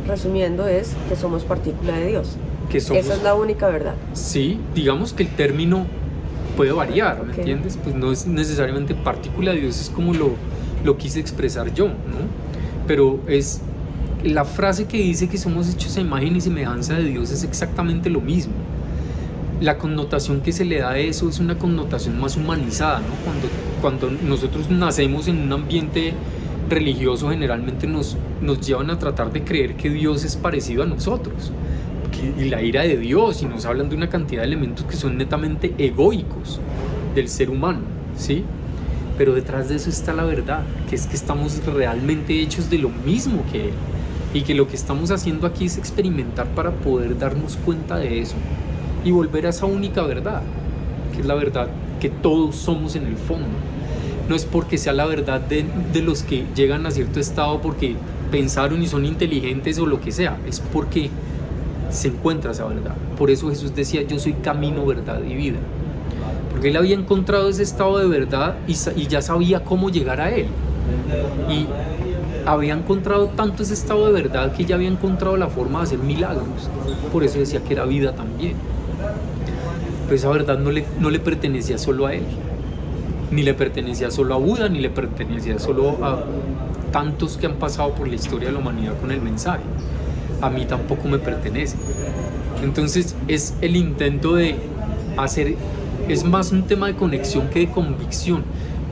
resumiendo, 0.08 0.68
es 0.68 0.94
que 1.10 1.16
somos 1.16 1.44
partícula 1.44 1.98
de 1.98 2.08
Dios. 2.08 2.38
Que 2.70 2.80
somos, 2.80 3.04
Esa 3.04 3.16
es 3.16 3.24
la 3.24 3.34
única 3.34 3.68
verdad. 3.68 3.96
Sí, 4.14 4.60
digamos 4.76 5.14
que 5.14 5.24
el 5.24 5.30
término 5.30 5.86
puede 6.56 6.72
variar, 6.72 7.24
¿me 7.26 7.34
entiendes? 7.34 7.78
Pues 7.82 7.96
no 7.96 8.12
es 8.12 8.28
necesariamente 8.28 8.94
partícula 8.94 9.52
de 9.52 9.62
Dios, 9.62 9.80
es 9.80 9.90
como 9.90 10.14
lo, 10.14 10.32
lo 10.84 10.98
quise 10.98 11.20
expresar 11.20 11.74
yo, 11.74 11.88
¿no? 11.88 11.94
Pero 12.86 13.20
es 13.28 13.62
la 14.24 14.46
frase 14.46 14.86
que 14.86 14.98
dice 14.98 15.30
que 15.30 15.38
somos 15.38 15.70
hechos 15.70 15.96
a 15.98 16.02
imagen 16.02 16.36
y 16.36 16.42
semejanza 16.42 16.96
de 16.96 17.06
Dios 17.06 17.32
es 17.32 17.44
exactamente 17.44 18.10
lo 18.10 18.20
mismo 18.20 18.54
la 19.62 19.78
connotación 19.78 20.42
que 20.42 20.52
se 20.52 20.66
le 20.66 20.80
da 20.80 20.92
a 20.92 20.98
eso 20.98 21.28
es 21.28 21.40
una 21.40 21.58
connotación 21.58 22.20
más 22.20 22.38
humanizada, 22.38 23.00
¿no? 23.00 23.14
Cuando, 23.26 23.48
cuando 23.82 24.26
nosotros 24.26 24.70
nacemos 24.70 25.28
en 25.28 25.40
un 25.40 25.52
ambiente 25.52 26.14
religioso 26.70 27.30
generalmente 27.30 27.88
nos, 27.88 28.16
nos 28.42 28.66
llevan 28.66 28.90
a 28.90 29.00
tratar 29.00 29.34
de 29.34 29.44
creer 29.44 29.76
que 29.76 29.90
Dios 29.90 30.24
es 30.24 30.36
parecido 30.36 30.84
a 30.84 30.86
nosotros 30.86 31.52
y 32.38 32.50
la 32.50 32.62
ira 32.62 32.84
de 32.84 32.98
Dios 32.98 33.42
y 33.42 33.46
nos 33.46 33.66
hablan 33.66 33.90
de 33.90 33.96
una 33.96 34.10
cantidad 34.10 34.42
de 34.42 34.48
elementos 34.48 34.86
que 34.86 34.96
son 34.96 35.18
netamente 35.18 35.74
egoicos 35.78 36.60
del 37.16 37.28
ser 37.28 37.50
humano, 37.50 37.80
¿sí? 38.18 38.44
Pero 39.18 39.36
detrás 39.36 39.70
de 39.70 39.76
eso 39.76 39.90
está 39.90 40.14
la 40.14 40.24
verdad, 40.24 40.64
que 40.90 40.96
es 40.96 41.08
que 41.08 41.16
estamos 41.16 41.64
realmente 41.66 42.40
hechos 42.42 42.70
de 42.70 42.78
lo 42.78 42.90
mismo 42.90 43.44
que 43.52 43.66
Él 43.66 43.74
y 44.34 44.42
que 44.42 44.54
lo 44.54 44.68
que 44.68 44.76
estamos 44.76 45.12
haciendo 45.12 45.48
aquí 45.48 45.66
es 45.66 45.78
experimentar 45.78 46.48
para 46.48 46.72
poder 46.72 47.18
darnos 47.18 47.58
cuenta 47.58 47.98
de 47.98 48.20
eso 48.20 48.36
y 49.04 49.12
volver 49.12 49.46
a 49.46 49.50
esa 49.50 49.66
única 49.66 50.04
verdad, 50.04 50.42
que 51.14 51.22
es 51.22 51.26
la 51.26 51.36
verdad 51.36 51.68
que 52.00 52.10
todos 52.10 52.56
somos 52.56 52.96
en 52.96 53.06
el 53.06 53.18
fondo. 53.18 53.48
No 54.28 54.36
es 54.36 54.46
porque 54.46 54.78
sea 54.78 54.94
la 54.94 55.06
verdad 55.06 55.42
de, 55.42 55.66
de 55.92 56.02
los 56.02 56.22
que 56.22 56.46
llegan 56.56 56.86
a 56.86 56.92
cierto 56.92 57.20
estado 57.20 57.62
porque 57.62 57.96
pensaron 58.32 58.82
y 58.84 58.88
son 58.88 59.06
inteligentes 59.06 59.80
o 59.80 59.86
lo 59.86 60.00
que 60.00 60.12
sea, 60.12 60.38
es 60.48 60.60
porque 60.60 61.10
se 61.90 62.10
encuentra 62.10 62.52
esa 62.52 62.66
verdad. 62.66 62.96
Por 63.18 63.30
eso 63.30 63.50
Jesús 63.50 63.76
decía, 63.76 64.02
yo 64.04 64.20
soy 64.20 64.34
camino, 64.34 64.86
verdad 64.86 65.22
y 65.24 65.36
vida. 65.36 65.60
Porque 66.52 66.70
él 66.70 66.78
había 66.78 66.96
encontrado 66.96 67.50
ese 67.50 67.64
estado 67.64 68.00
de 68.00 68.08
verdad 68.08 68.56
y, 68.68 68.74
ya 69.08 69.22
sabía 69.22 69.64
cómo 69.64 69.90
llegar 69.90 70.22
a 70.22 70.32
él. 70.32 70.48
Y 71.50 71.68
había 72.46 72.74
encontrado 72.74 73.28
tanto 73.28 73.64
ese 73.64 73.74
estado 73.74 74.08
de 74.08 74.12
verdad 74.12 74.54
que 74.54 74.66
ya 74.66 74.76
había 74.76 74.90
encontrado 74.90 75.38
la 75.38 75.48
forma 75.48 75.80
de 75.80 75.86
hacer 75.86 76.00
milagros. 76.00 76.70
Por 77.12 77.24
eso 77.24 77.40
decía 77.40 77.62
que 77.64 77.74
era 77.74 77.86
vida 77.86 78.14
también. 78.14 78.56
Pero 80.06 80.16
esa 80.16 80.30
verdad 80.30 80.58
no 80.58 80.72
le, 80.72 80.86
no 81.00 81.10
le 81.10 81.20
pertenecía 81.20 81.78
solo 81.78 82.08
a 82.08 82.14
él, 82.16 82.24
ni 83.32 83.44
le 83.44 83.54
pertenecía 83.54 84.10
solo 84.10 84.34
a 84.34 84.38
Buda, 84.38 84.68
ni 84.68 84.80
le 84.80 84.90
pertenecía 84.90 85.60
solo 85.60 86.04
a 86.04 86.24
tantos 86.92 87.38
que 87.38 87.46
han 87.46 87.56
pasado 87.56 87.94
por 87.94 88.08
la 88.08 88.16
historia 88.16 88.48
de 88.48 88.54
la 88.54 88.60
humanidad 88.60 89.00
con 89.00 89.12
el 89.12 89.22
mensaje. 89.22 89.62
A 90.42 90.50
mí 90.50 90.66
tampoco 90.66 91.08
me 91.08 91.20
pertenece. 91.20 91.78
Entonces 92.64 93.16
es 93.28 93.56
el 93.62 93.76
intento 93.76 94.36
de 94.36 94.56
hacer, 95.18 95.56
es 96.08 96.24
más 96.24 96.52
un 96.52 96.64
tema 96.64 96.88
de 96.88 96.96
conexión 96.96 97.50
que 97.50 97.60
de 97.60 97.70
convicción. 97.70 98.44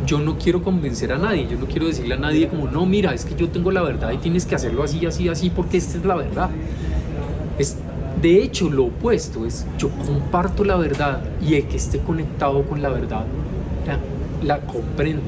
Yo 0.05 0.19
no 0.19 0.37
quiero 0.37 0.61
convencer 0.61 1.11
a 1.11 1.17
nadie, 1.17 1.47
yo 1.49 1.57
no 1.57 1.65
quiero 1.65 1.87
decirle 1.87 2.13
a 2.13 2.17
nadie 2.17 2.47
como, 2.47 2.69
no, 2.69 2.85
mira, 2.85 3.13
es 3.13 3.25
que 3.25 3.35
yo 3.35 3.49
tengo 3.49 3.71
la 3.71 3.81
verdad 3.81 4.11
y 4.11 4.17
tienes 4.17 4.45
que 4.45 4.55
hacerlo 4.55 4.83
así, 4.83 5.05
así, 5.05 5.27
así, 5.27 5.49
porque 5.49 5.77
esta 5.77 5.97
es 5.97 6.05
la 6.05 6.15
verdad. 6.15 6.49
Es 7.57 7.77
de 8.21 8.41
hecho, 8.41 8.69
lo 8.69 8.85
opuesto 8.85 9.45
es 9.45 9.65
yo 9.77 9.89
comparto 9.89 10.63
la 10.63 10.75
verdad 10.75 11.21
y 11.41 11.55
el 11.55 11.67
que 11.67 11.77
esté 11.77 11.99
conectado 11.99 12.63
con 12.63 12.81
la 12.81 12.89
verdad 12.89 13.25
la, 14.43 14.59
comprende 14.59 15.23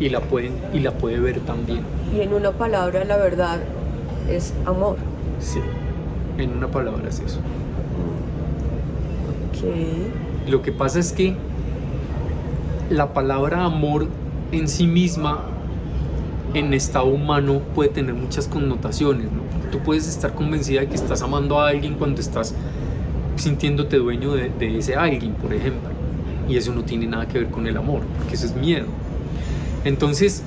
y 0.00 0.08
la, 0.08 0.20
pueden, 0.20 0.52
y 0.72 0.80
la 0.80 0.92
puede 0.92 1.18
ver 1.18 1.40
también. 1.40 1.80
Y 2.14 2.20
en 2.20 2.32
una 2.32 2.52
palabra, 2.52 3.04
la 3.04 3.16
verdad 3.16 3.60
es 4.28 4.52
amor. 4.66 4.96
Sí, 5.40 5.60
en 6.38 6.56
una 6.56 6.68
palabra 6.68 7.08
es 7.08 7.20
eso. 7.20 7.38
Ok. 9.48 10.48
Lo 10.48 10.62
que 10.62 10.72
pasa 10.72 10.98
es 10.98 11.12
que 11.12 11.34
la 12.90 13.12
palabra 13.12 13.64
amor 13.64 14.08
en 14.52 14.68
sí 14.68 14.86
misma 14.86 15.44
en 16.54 16.72
estado 16.72 17.06
humano 17.06 17.60
puede 17.74 17.90
tener 17.90 18.14
muchas 18.14 18.48
connotaciones, 18.48 19.26
¿no? 19.26 19.42
Tú 19.70 19.80
puedes 19.80 20.08
estar 20.08 20.34
convencida 20.34 20.80
de 20.80 20.88
que 20.88 20.94
estás 20.94 21.20
amando 21.20 21.60
a 21.60 21.68
alguien 21.68 21.94
cuando 21.94 22.20
estás 22.20 22.54
sintiéndote 23.36 23.98
dueño 23.98 24.32
de, 24.32 24.48
de, 24.48 24.78
ese 24.78 24.96
alguien, 24.96 25.34
por 25.34 25.52
ejemplo. 25.52 25.90
Y 26.48 26.56
eso 26.56 26.74
no 26.74 26.82
tiene 26.84 27.06
nada 27.06 27.28
que 27.28 27.40
ver 27.40 27.48
con 27.48 27.66
el 27.66 27.76
amor, 27.76 28.00
porque 28.16 28.34
eso 28.34 28.46
es 28.46 28.56
miedo. 28.56 28.86
Entonces, 29.84 30.42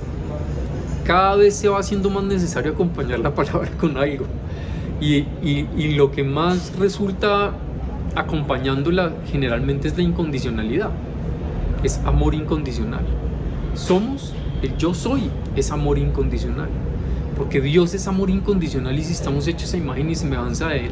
cada 1.03 1.35
vez 1.35 1.55
se 1.55 1.67
va 1.67 1.79
haciendo 1.79 2.09
más 2.09 2.23
necesario 2.23 2.71
acompañar 2.71 3.19
la 3.19 3.33
palabra 3.33 3.69
con 3.79 3.97
algo. 3.97 4.25
Y, 4.99 5.25
lo 5.95 6.11
que 6.11 6.23
más 6.23 6.73
resulta 6.77 7.53
acompañándola 8.15 9.13
generalmente 9.25 9.87
es 9.87 9.97
la 9.97 10.03
incondicionalidad. 10.03 10.91
Es 11.83 11.99
amor 12.05 12.35
incondicional. 12.35 13.03
Somos 13.73 14.33
el 14.61 14.77
yo 14.77 14.93
soy 14.93 15.31
es 15.55 15.71
amor 15.71 15.97
incondicional. 15.97 16.69
Porque 17.35 17.61
Dios 17.61 17.95
es 17.95 18.07
amor 18.07 18.29
incondicional 18.29 18.97
y 18.99 19.03
si 19.03 19.13
estamos 19.13 19.47
hechos 19.47 19.73
a 19.73 19.77
imagen 19.77 20.09
y 20.09 20.15
semejanza 20.15 20.67
de 20.67 20.85
Él, 20.85 20.91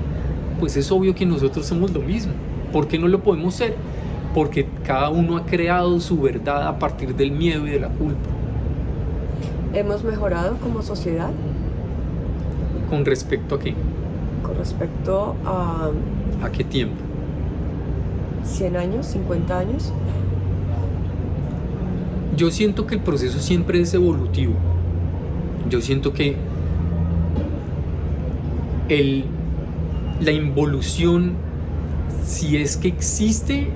pues 0.59 0.75
es 0.75 0.91
obvio 0.91 1.13
que 1.13 1.25
nosotros 1.25 1.67
somos 1.67 1.91
lo 1.91 1.99
mismo. 1.99 2.33
¿Por 2.73 2.87
qué 2.87 2.97
no 2.97 3.07
lo 3.07 3.21
podemos 3.21 3.53
ser? 3.53 3.75
Porque 4.33 4.67
cada 4.83 5.09
uno 5.09 5.37
ha 5.37 5.45
creado 5.45 5.99
su 5.99 6.19
verdad 6.19 6.67
a 6.67 6.79
partir 6.79 7.15
del 7.15 7.31
miedo 7.31 7.67
y 7.67 7.71
de 7.71 7.79
la 7.79 7.89
culpa. 7.89 8.38
¿Hemos 9.73 10.03
mejorado 10.03 10.57
como 10.57 10.81
sociedad? 10.81 11.29
¿Con 12.89 13.05
respecto 13.05 13.55
a 13.55 13.59
qué? 13.59 13.75
Con 14.41 14.57
respecto 14.57 15.35
a... 15.45 15.91
¿A 16.41 16.51
qué 16.51 16.63
tiempo? 16.63 16.95
¿100 18.45 18.75
años? 18.77 19.15
¿50 19.15 19.51
años? 19.51 19.93
Yo 22.35 22.49
siento 22.49 22.87
que 22.87 22.95
el 22.95 23.01
proceso 23.01 23.39
siempre 23.39 23.81
es 23.81 23.93
evolutivo. 23.93 24.53
Yo 25.69 25.81
siento 25.81 26.13
que 26.13 26.35
el, 28.87 29.25
la 30.19 30.31
involución, 30.31 31.33
si 32.25 32.57
es 32.57 32.75
que 32.75 32.87
existe, 32.87 33.67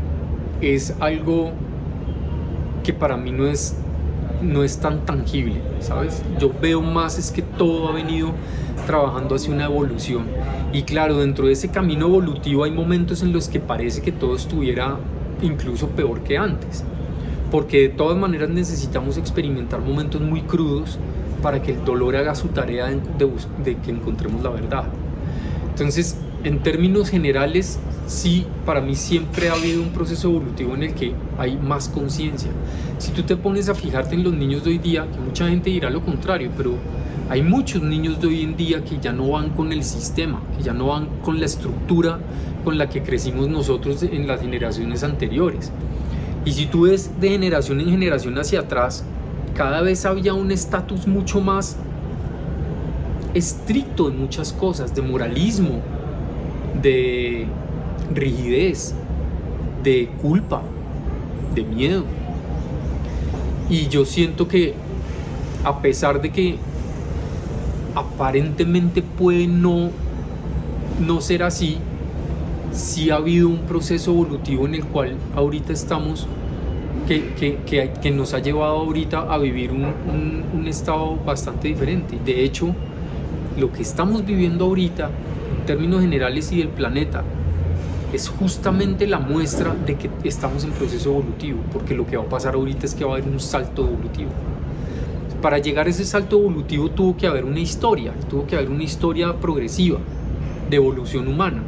es 0.62 0.96
algo 1.00 1.52
que 2.84 2.94
para 2.94 3.16
mí 3.16 3.32
no 3.32 3.46
es, 3.46 3.76
no 4.44 4.64
es 4.64 4.78
tan 4.80 5.06
tangible, 5.06 5.62
¿sabes? 5.80 6.22
Yo 6.40 6.52
veo 6.62 6.82
más 6.82 7.18
es 7.18 7.32
que 7.32 7.42
todo 7.42 7.90
ha 7.90 7.94
venido 7.94 8.32
trabajando 8.86 9.36
hacia 9.36 9.54
una 9.54 9.66
evolución. 9.66 10.26
Y 10.74 10.84
claro, 10.84 11.18
dentro 11.18 11.48
de 11.48 11.54
ese 11.54 11.70
camino 11.70 12.08
evolutivo 12.08 12.64
hay 12.64 12.72
momentos 12.72 13.24
en 13.24 13.34
los 13.34 13.48
que 13.48 13.60
parece 13.60 14.02
que 14.02 14.12
todo 14.12 14.36
estuviera 14.36 14.98
incluso 15.42 15.88
peor 15.90 16.22
que 16.22 16.38
antes 16.38 16.84
porque 17.54 17.82
de 17.82 17.90
todas 17.90 18.18
maneras 18.18 18.50
necesitamos 18.50 19.16
experimentar 19.20 19.80
momentos 19.80 20.20
muy 20.20 20.42
crudos 20.42 20.98
para 21.44 21.62
que 21.62 21.74
el 21.74 21.86
dolor 21.86 22.16
haga 22.16 22.34
su 22.34 22.48
tarea 22.48 22.88
de, 22.88 23.78
que 23.78 23.92
encontremos 23.92 24.42
la 24.42 24.50
verdad. 24.50 24.86
Entonces, 25.70 26.18
en 26.44 26.60
términos 26.62 27.10
generales, 27.10 27.80
sí, 28.08 28.46
para 28.66 28.82
mí 28.82 28.96
siempre 28.96 29.50
ha 29.50 29.54
habido 29.54 29.82
un 29.82 29.90
proceso 29.90 30.30
evolutivo 30.30 30.76
en 30.76 30.84
el 30.84 30.94
que 30.94 31.14
hay 31.38 31.58
más 31.58 31.88
conciencia. 31.88 32.52
Si 32.98 33.12
tú 33.12 33.24
te 33.24 33.38
pones 33.38 33.70
a 33.70 33.76
fijarte 33.76 34.16
en 34.16 34.24
los 34.24 34.34
niños 34.34 34.64
de 34.64 34.72
hoy 34.72 34.78
día, 34.78 35.08
que 35.12 35.20
mucha 35.20 35.48
gente 35.48 35.70
dirá 35.70 35.90
lo 35.90 36.04
contrario, 36.04 36.52
pero 36.56 36.76
hay 37.30 37.42
muchos 37.42 37.82
niños 37.82 38.20
de 38.20 38.28
hoy 38.28 38.42
en 38.42 38.58
día 38.58 38.84
que 38.84 39.00
ya 39.00 39.14
no 39.14 39.30
van 39.30 39.52
con 39.52 39.72
el 39.72 39.84
sistema, 39.84 40.42
que 40.58 40.64
ya 40.64 40.74
no 40.74 40.88
van 40.88 41.08
con 41.22 41.40
la 41.40 41.46
estructura 41.46 42.20
con 42.64 42.78
la 42.78 42.90
que 42.90 43.02
crecimos 43.02 43.48
nosotros 43.48 44.04
en 44.04 44.28
las 44.28 44.42
generaciones 44.42 45.04
anteriores. 45.04 45.72
Y 46.46 46.52
si 46.52 46.66
tú 46.66 46.84
ves 46.84 47.12
de 47.22 47.30
generación 47.30 47.80
en 47.80 47.90
generación 47.90 48.38
hacia 48.38 48.62
atrás, 48.62 49.06
cada 49.56 49.82
vez 49.82 50.06
había 50.06 50.34
un 50.34 50.52
estatus 50.52 51.08
mucho 51.08 51.40
más 51.40 51.78
estricto 53.34 54.10
en 54.10 54.20
muchas 54.20 54.52
cosas, 54.52 54.94
de 54.94 55.02
moralismo, 55.02 55.82
de 56.84 57.48
rigidez, 58.14 58.94
de 59.84 60.10
culpa, 60.22 60.62
de 61.56 61.64
miedo. 61.64 62.04
Y 63.70 63.88
yo 63.88 64.06
siento 64.06 64.48
que 64.48 64.76
a 65.64 65.82
pesar 65.82 66.22
de 66.22 66.30
que 66.32 66.58
aparentemente 67.96 69.02
puede 69.02 69.48
no, 69.48 69.90
no 71.00 71.22
ser 71.22 71.44
así, 71.44 71.78
sí 72.72 73.10
ha 73.10 73.16
habido 73.16 73.50
un 73.50 73.60
proceso 73.60 74.12
evolutivo 74.12 74.66
en 74.66 74.76
el 74.76 74.86
cual 74.86 75.16
ahorita 75.36 75.74
estamos 75.74 76.28
que, 77.08 77.34
que, 77.66 77.92
que, 78.02 78.12
nos 78.12 78.34
ha 78.34 78.40
llevado 78.40 78.78
ahorita 78.78 79.22
a 79.22 79.38
vivir 79.38 79.72
un, 79.72 80.44
un, 80.54 80.68
estado 80.68 81.18
bastante 81.18 81.68
diferente. 81.68 82.18
De 82.24 82.44
hecho, 82.44 82.74
lo 83.58 83.72
que 83.74 83.82
estamos 83.82 84.26
viviendo 84.26 84.66
ahorita, 84.66 85.12
términos 85.66 86.02
generales 86.02 86.52
y 86.52 86.58
del 86.58 86.70
planeta, 86.70 87.24
es 88.14 88.30
justamente 88.30 89.08
la 89.08 89.20
muestra 89.20 89.76
de 89.86 89.96
que 89.96 90.10
estamos 90.24 90.64
en 90.64 90.72
proceso 90.72 91.10
evolutivo, 91.10 91.60
porque 91.72 91.96
lo 91.96 92.06
que 92.06 92.16
va 92.16 92.24
a 92.24 92.30
pasar 92.30 92.54
ahorita 92.54 92.86
es 92.86 92.94
que 92.94 93.04
va 93.04 93.14
a 93.14 93.18
haber 93.18 93.28
un 93.28 93.40
salto 93.40 93.88
evolutivo. 93.88 94.30
Para 95.42 95.58
llegar 95.58 95.88
a 95.88 95.90
ese 95.90 96.06
salto 96.06 96.38
evolutivo 96.38 96.90
tuvo 96.90 97.18
que 97.18 97.28
haber 97.28 97.44
una 97.44 97.60
historia, 97.60 98.14
tuvo 98.30 98.46
que 98.46 98.56
haber 98.56 98.70
una 98.70 98.84
historia 98.84 99.36
progresiva 99.36 100.00
de 100.70 100.76
evolución 100.78 101.28
humana. 101.28 101.64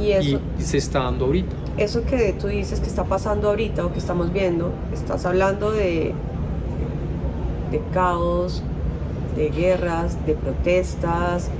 Y, 0.00 0.10
eso, 0.10 0.38
y 0.58 0.62
se 0.62 0.76
está 0.76 1.04
dando 1.04 1.24
ahorita. 1.24 1.56
Eso 1.78 2.04
que 2.04 2.34
tú 2.38 2.48
dices 2.48 2.80
que 2.80 2.86
está 2.86 3.04
pasando 3.04 3.48
ahorita 3.48 3.86
o 3.86 3.92
que 3.92 3.98
estamos 3.98 4.32
viendo, 4.32 4.72
estás 4.92 5.24
hablando 5.24 5.72
de, 5.72 6.12
de 7.70 7.80
caos, 7.92 8.62
de 9.36 9.48
guerras, 9.48 10.16
de 10.26 10.34
protestas, 10.34 11.50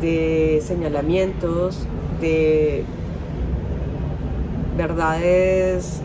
de 0.00 0.62
señalamientos, 0.64 1.86
de 2.20 2.84
verdades, 4.76 6.00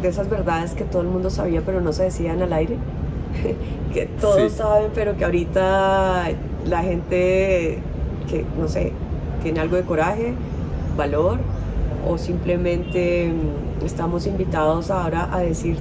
de 0.00 0.08
esas 0.08 0.28
verdades 0.28 0.72
que 0.72 0.84
todo 0.84 1.02
el 1.02 1.08
mundo 1.08 1.30
sabía 1.30 1.62
pero 1.64 1.80
no 1.80 1.92
se 1.92 2.04
decían 2.04 2.42
al 2.42 2.52
aire, 2.52 2.76
que 3.94 4.06
todos 4.06 4.52
saben 4.52 4.90
pero 4.94 5.16
que 5.16 5.24
ahorita 5.24 6.30
la 6.66 6.82
gente 6.82 7.78
que, 8.28 8.44
no 8.58 8.68
sé, 8.68 8.92
tiene 9.42 9.60
algo 9.60 9.76
de 9.76 9.82
coraje, 9.82 10.34
valor 10.96 11.38
o 12.08 12.18
simplemente 12.18 13.32
mm, 13.32 13.84
estamos 13.84 14.26
invitados 14.26 14.90
ahora 14.90 15.28
a 15.32 15.40
decir 15.40 15.76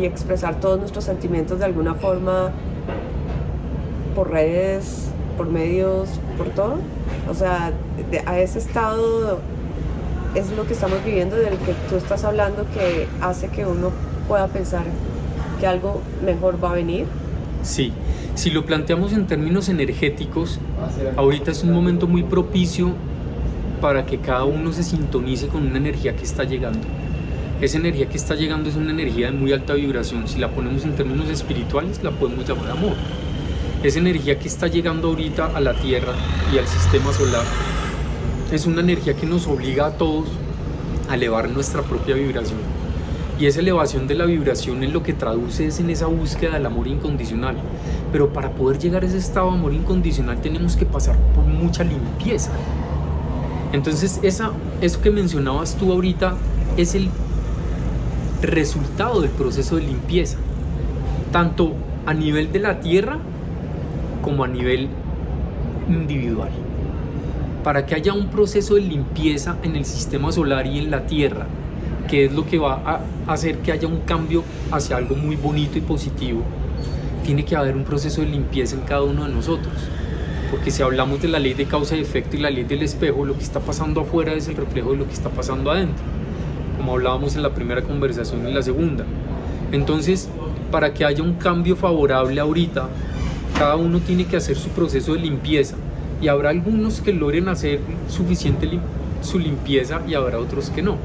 y 0.00 0.04
expresar 0.04 0.60
todos 0.60 0.78
nuestros 0.78 1.04
sentimientos 1.04 1.58
de 1.58 1.66
alguna 1.66 1.94
forma 1.94 2.50
por 4.14 4.30
redes, 4.30 5.10
por 5.36 5.48
medios, 5.48 6.08
por 6.36 6.48
todo. 6.48 6.76
O 7.28 7.34
sea, 7.34 7.72
a 8.26 8.38
ese 8.38 8.58
estado 8.58 9.40
es 10.34 10.50
lo 10.56 10.66
que 10.66 10.72
estamos 10.72 11.04
viviendo, 11.04 11.36
del 11.36 11.56
que 11.58 11.74
tú 11.88 11.96
estás 11.96 12.24
hablando, 12.24 12.66
que 12.74 13.06
hace 13.20 13.48
que 13.48 13.66
uno 13.66 13.90
pueda 14.26 14.48
pensar 14.48 14.84
que 15.60 15.66
algo 15.66 16.00
mejor 16.24 16.62
va 16.62 16.70
a 16.70 16.74
venir. 16.74 17.06
Sí, 17.62 17.92
si 18.34 18.50
lo 18.50 18.66
planteamos 18.66 19.12
en 19.12 19.26
términos 19.26 19.68
energéticos, 19.68 20.58
ahorita 21.16 21.50
es 21.50 21.62
un 21.62 21.72
momento 21.72 22.06
muy 22.06 22.22
propicio 22.22 22.92
para 23.80 24.06
que 24.06 24.18
cada 24.18 24.44
uno 24.44 24.72
se 24.72 24.82
sintonice 24.82 25.48
con 25.48 25.66
una 25.66 25.78
energía 25.78 26.16
que 26.16 26.24
está 26.24 26.44
llegando. 26.44 26.80
Esa 27.60 27.78
energía 27.78 28.08
que 28.08 28.16
está 28.16 28.34
llegando 28.34 28.68
es 28.68 28.76
una 28.76 28.90
energía 28.90 29.26
de 29.26 29.32
muy 29.32 29.52
alta 29.52 29.74
vibración. 29.74 30.26
Si 30.26 30.38
la 30.38 30.50
ponemos 30.50 30.84
en 30.84 30.96
términos 30.96 31.28
espirituales, 31.28 32.02
la 32.02 32.10
podemos 32.10 32.46
llamar 32.46 32.72
amor. 32.72 32.94
Esa 33.84 33.98
energía 33.98 34.38
que 34.38 34.48
está 34.48 34.66
llegando 34.66 35.08
ahorita 35.08 35.50
a 35.54 35.60
la 35.60 35.74
Tierra 35.74 36.14
y 36.50 36.56
al 36.56 36.66
sistema 36.66 37.12
solar 37.12 37.44
es 38.50 38.64
una 38.64 38.80
energía 38.80 39.12
que 39.12 39.26
nos 39.26 39.46
obliga 39.46 39.84
a 39.84 39.90
todos 39.90 40.24
a 41.10 41.16
elevar 41.16 41.50
nuestra 41.50 41.82
propia 41.82 42.14
vibración. 42.14 42.60
Y 43.38 43.44
esa 43.44 43.60
elevación 43.60 44.06
de 44.06 44.14
la 44.14 44.24
vibración 44.24 44.82
es 44.84 44.90
lo 44.90 45.02
que 45.02 45.12
traduce 45.12 45.66
es 45.66 45.80
en 45.80 45.90
esa 45.90 46.06
búsqueda 46.06 46.54
del 46.54 46.64
amor 46.64 46.88
incondicional. 46.88 47.56
Pero 48.10 48.32
para 48.32 48.52
poder 48.52 48.78
llegar 48.78 49.02
a 49.02 49.06
ese 49.06 49.18
estado 49.18 49.50
de 49.50 49.58
amor 49.58 49.74
incondicional 49.74 50.40
tenemos 50.40 50.76
que 50.76 50.86
pasar 50.86 51.18
por 51.34 51.44
mucha 51.44 51.84
limpieza. 51.84 52.52
Entonces 53.74 54.18
esa, 54.22 54.52
eso 54.80 55.02
que 55.02 55.10
mencionabas 55.10 55.76
tú 55.76 55.92
ahorita 55.92 56.36
es 56.78 56.94
el 56.94 57.10
resultado 58.40 59.20
del 59.20 59.30
proceso 59.30 59.76
de 59.76 59.82
limpieza. 59.82 60.38
Tanto 61.32 61.74
a 62.06 62.14
nivel 62.14 62.50
de 62.50 62.60
la 62.60 62.80
Tierra 62.80 63.18
como 64.24 64.42
a 64.42 64.48
nivel 64.48 64.88
individual 65.88 66.50
para 67.64 67.86
que 67.86 67.94
haya 67.94 68.12
un 68.12 68.28
proceso 68.28 68.74
de 68.74 68.82
limpieza 68.82 69.56
en 69.62 69.74
el 69.74 69.86
sistema 69.86 70.30
solar 70.30 70.66
y 70.66 70.78
en 70.78 70.90
la 70.90 71.06
Tierra, 71.06 71.46
que 72.08 72.26
es 72.26 72.32
lo 72.32 72.46
que 72.46 72.58
va 72.58 73.00
a 73.26 73.32
hacer 73.32 73.58
que 73.58 73.72
haya 73.72 73.88
un 73.88 74.00
cambio 74.00 74.44
hacia 74.70 74.98
algo 74.98 75.16
muy 75.16 75.34
bonito 75.34 75.78
y 75.78 75.80
positivo, 75.80 76.42
tiene 77.24 77.42
que 77.44 77.56
haber 77.56 77.74
un 77.74 77.84
proceso 77.84 78.20
de 78.20 78.28
limpieza 78.28 78.76
en 78.76 78.82
cada 78.82 79.02
uno 79.02 79.26
de 79.26 79.32
nosotros. 79.32 79.72
Porque 80.50 80.70
si 80.70 80.82
hablamos 80.82 81.22
de 81.22 81.28
la 81.28 81.38
ley 81.38 81.54
de 81.54 81.64
causa 81.64 81.96
y 81.96 82.00
efecto 82.00 82.36
y 82.36 82.40
la 82.40 82.50
ley 82.50 82.64
del 82.64 82.82
espejo, 82.82 83.24
lo 83.24 83.34
que 83.34 83.42
está 83.42 83.60
pasando 83.60 84.02
afuera 84.02 84.34
es 84.34 84.46
el 84.46 84.56
reflejo 84.56 84.92
de 84.92 84.98
lo 84.98 85.06
que 85.06 85.14
está 85.14 85.30
pasando 85.30 85.70
adentro, 85.70 86.04
como 86.76 86.92
hablábamos 86.92 87.34
en 87.34 87.42
la 87.42 87.54
primera 87.54 87.82
conversación 87.82 88.44
y 88.44 88.48
en 88.48 88.54
la 88.54 88.62
segunda. 88.62 89.06
Entonces, 89.72 90.28
para 90.70 90.92
que 90.92 91.06
haya 91.06 91.22
un 91.22 91.34
cambio 91.34 91.76
favorable 91.76 92.38
ahorita, 92.38 92.90
cada 93.58 93.76
uno 93.76 94.00
tiene 94.00 94.26
que 94.26 94.36
hacer 94.36 94.56
su 94.56 94.68
proceso 94.70 95.14
de 95.14 95.20
limpieza 95.20 95.76
y 96.20 96.28
habrá 96.28 96.50
algunos 96.50 97.00
que 97.00 97.12
logren 97.12 97.48
hacer 97.48 97.80
suficiente 98.08 98.68
su 99.20 99.38
limpieza 99.38 100.02
y 100.06 100.14
habrá 100.14 100.38
otros 100.38 100.70
que 100.70 100.82
no. 100.82 100.96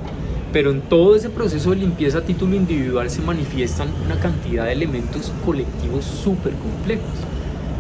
Pero 0.52 0.72
en 0.72 0.82
todo 0.82 1.16
ese 1.16 1.30
proceso 1.30 1.70
de 1.70 1.78
limpieza 1.78 2.20
a 2.20 2.22
título 2.22 2.56
individual 2.56 3.10
se 3.10 3.22
manifiestan 3.22 3.90
una 4.06 4.20
cantidad 4.20 4.66
de 4.66 4.74
elementos 4.74 5.32
colectivos 5.46 6.06
súper 6.06 6.54
complejos, 6.54 7.14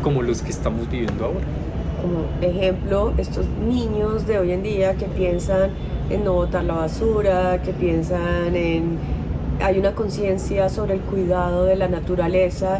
como 0.03 0.21
los 0.21 0.41
que 0.41 0.51
estamos 0.51 0.89
viviendo 0.89 1.25
ahora. 1.25 1.45
Como 2.01 2.25
ejemplo, 2.41 3.13
estos 3.17 3.45
niños 3.67 4.27
de 4.27 4.37
hoy 4.37 4.51
en 4.51 4.63
día 4.63 4.95
que 4.95 5.05
piensan 5.05 5.71
en 6.09 6.23
no 6.23 6.33
botar 6.33 6.63
la 6.63 6.75
basura, 6.75 7.61
que 7.63 7.73
piensan 7.73 8.55
en... 8.55 8.97
Hay 9.61 9.77
una 9.77 9.93
conciencia 9.93 10.69
sobre 10.69 10.93
el 10.93 11.01
cuidado 11.01 11.65
de 11.65 11.75
la 11.75 11.89
naturaleza 11.89 12.79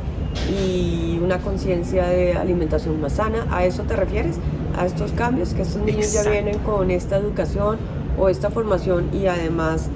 y 0.50 1.20
una 1.24 1.40
conciencia 1.40 2.08
de 2.08 2.34
alimentación 2.34 3.00
más 3.02 3.14
sana. 3.14 3.46
¿A 3.52 3.66
eso 3.66 3.84
te 3.84 3.96
refieres? 3.96 4.38
¿A 4.78 4.86
estos 4.86 5.12
cambios? 5.12 5.54
Que 5.54 5.64
estos 5.64 5.82
niños 5.82 6.14
ya 6.14 6.30
vienen 6.30 6.60
con 6.60 6.92
esta 6.92 7.18
educación 7.18 7.78
o 8.18 8.30
esta 8.30 8.50
formación 8.50 9.10
y 9.14 9.28
además 9.28 9.90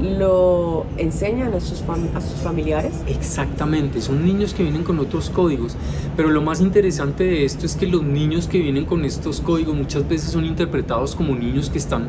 lo 0.00 0.86
enseñan 0.96 1.52
a 1.54 1.60
sus, 1.60 1.82
a 1.82 2.20
sus 2.20 2.40
familiares? 2.42 2.92
Exactamente, 3.06 4.00
son 4.00 4.24
niños 4.24 4.54
que 4.54 4.62
vienen 4.62 4.82
con 4.82 4.98
otros 4.98 5.30
códigos, 5.30 5.76
pero 6.16 6.30
lo 6.30 6.40
más 6.40 6.60
interesante 6.60 7.24
de 7.24 7.44
esto 7.44 7.66
es 7.66 7.76
que 7.76 7.86
los 7.86 8.02
niños 8.02 8.46
que 8.46 8.58
vienen 8.58 8.86
con 8.86 9.04
estos 9.04 9.40
códigos 9.40 9.74
muchas 9.74 10.08
veces 10.08 10.30
son 10.30 10.44
interpretados 10.44 11.14
como 11.14 11.34
niños 11.34 11.68
que 11.68 11.78
están 11.78 12.08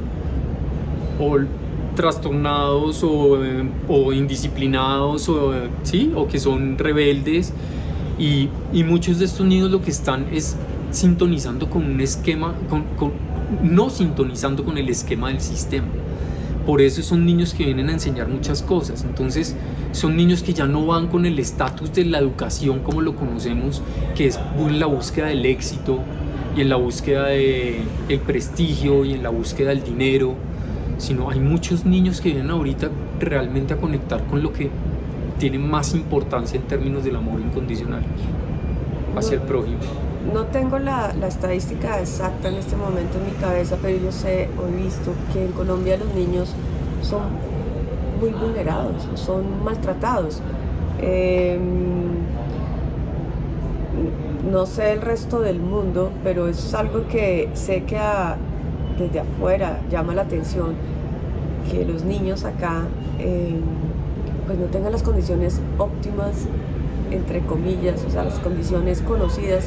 o 1.19 1.37
trastornados 1.95 3.03
o, 3.03 3.39
o 3.87 4.13
indisciplinados 4.13 5.27
o, 5.29 5.53
¿sí? 5.83 6.11
o 6.15 6.27
que 6.27 6.39
son 6.39 6.77
rebeldes 6.77 7.53
y, 8.17 8.49
y, 8.71 8.83
muchos 8.83 9.19
de 9.19 9.25
estos 9.25 9.45
niños 9.45 9.71
lo 9.71 9.81
que 9.81 9.89
están 9.89 10.27
es 10.31 10.55
sintonizando 10.91 11.69
con 11.69 11.83
un 11.83 12.01
esquema, 12.01 12.53
con, 12.69 12.83
no 13.63 13.89
sintonizando 13.89 14.63
con 14.63 14.77
el 14.77 14.89
esquema 14.89 15.29
del 15.29 15.41
sistema. 15.41 15.87
Por 16.65 16.81
eso 16.81 17.01
son 17.01 17.25
niños 17.25 17.55
que 17.55 17.65
vienen 17.65 17.89
a 17.89 17.93
enseñar 17.93 18.27
muchas 18.27 18.61
cosas. 18.61 19.03
Entonces 19.03 19.55
son 19.93 20.15
niños 20.15 20.43
que 20.43 20.53
ya 20.53 20.67
no 20.67 20.85
van 20.85 21.07
con 21.07 21.25
el 21.25 21.39
estatus 21.39 21.91
de 21.93 22.05
la 22.05 22.19
educación 22.19 22.79
como 22.79 23.01
lo 23.01 23.15
conocemos, 23.15 23.81
que 24.15 24.27
es 24.27 24.39
en 24.59 24.79
la 24.79 24.85
búsqueda 24.85 25.27
del 25.27 25.45
éxito 25.45 25.99
y 26.55 26.61
en 26.61 26.69
la 26.69 26.75
búsqueda 26.75 27.25
del 27.27 27.77
el 28.07 28.19
prestigio 28.19 29.03
y 29.05 29.13
en 29.13 29.23
la 29.23 29.29
búsqueda 29.29 29.69
del 29.69 29.83
dinero 29.83 30.35
sino 31.01 31.31
hay 31.31 31.39
muchos 31.39 31.83
niños 31.83 32.21
que 32.21 32.29
vienen 32.29 32.51
ahorita 32.51 32.89
realmente 33.19 33.73
a 33.73 33.77
conectar 33.77 34.23
con 34.27 34.43
lo 34.43 34.53
que 34.53 34.69
tiene 35.39 35.57
más 35.57 35.95
importancia 35.95 36.59
en 36.59 36.67
términos 36.67 37.03
del 37.03 37.15
amor 37.15 37.39
incondicional 37.41 38.03
hacia 39.17 39.35
el 39.35 39.41
prójimo. 39.41 39.79
No 40.31 40.45
tengo 40.45 40.77
la, 40.77 41.11
la, 41.19 41.27
estadística 41.27 41.99
exacta 41.99 42.49
en 42.49 42.55
este 42.55 42.75
momento 42.75 43.17
en 43.17 43.25
mi 43.25 43.31
cabeza, 43.41 43.77
pero 43.81 43.97
yo 43.97 44.11
sé 44.11 44.47
o 44.59 44.67
he 44.67 44.83
visto 44.83 45.11
que 45.33 45.45
en 45.45 45.51
Colombia 45.53 45.97
los 45.97 46.13
niños 46.13 46.53
son 47.01 47.23
muy 48.19 48.29
vulnerados, 48.29 49.07
son 49.15 49.63
maltratados. 49.63 50.39
Em, 50.99 52.21
no 54.51 54.67
sé 54.67 54.93
el 54.93 55.01
resto 55.01 55.39
del 55.39 55.59
mundo, 55.59 56.11
pero 56.23 56.47
es 56.47 56.75
algo 56.75 57.07
que 57.07 57.49
sé 57.55 57.83
que 57.85 57.97
desde 58.97 59.19
afuera 59.19 59.79
llama 59.89 60.13
la 60.13 60.23
atención 60.23 60.75
que 61.69 61.85
los 61.85 62.03
niños 62.03 62.43
acá 62.43 62.83
em, 63.19 63.61
pues 64.45 64.57
no 64.57 64.65
tengan 64.65 64.91
las 64.91 65.03
condiciones 65.03 65.61
óptimas, 65.77 66.47
entre 67.11 67.41
comillas, 67.41 68.03
o 68.05 68.09
sea, 68.09 68.23
las 68.23 68.39
condiciones 68.39 69.01
conocidas 69.01 69.65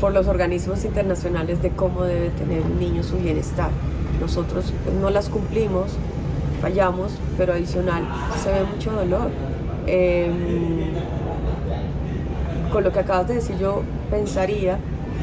por 0.00 0.12
los 0.12 0.26
organismos 0.28 0.84
internacionales 0.84 1.62
de 1.62 1.70
cómo 1.70 2.04
debe 2.04 2.30
tener 2.30 2.62
un 2.62 2.78
niño 2.78 3.02
su 3.02 3.16
bienestar. 3.16 3.70
Nosotros 4.20 4.72
pues, 4.84 4.96
no 4.96 5.10
las 5.10 5.28
cumplimos, 5.28 5.92
fallamos, 6.60 7.12
pero 7.36 7.52
adicional 7.52 8.04
se 8.42 8.50
ve 8.50 8.64
mucho 8.72 8.92
dolor. 8.92 9.30
Em, 9.86 10.92
con 12.72 12.84
lo 12.84 12.92
que 12.92 12.98
acabas 12.98 13.28
de 13.28 13.34
decir, 13.34 13.56
yo 13.58 13.82
pensaría 14.10 14.78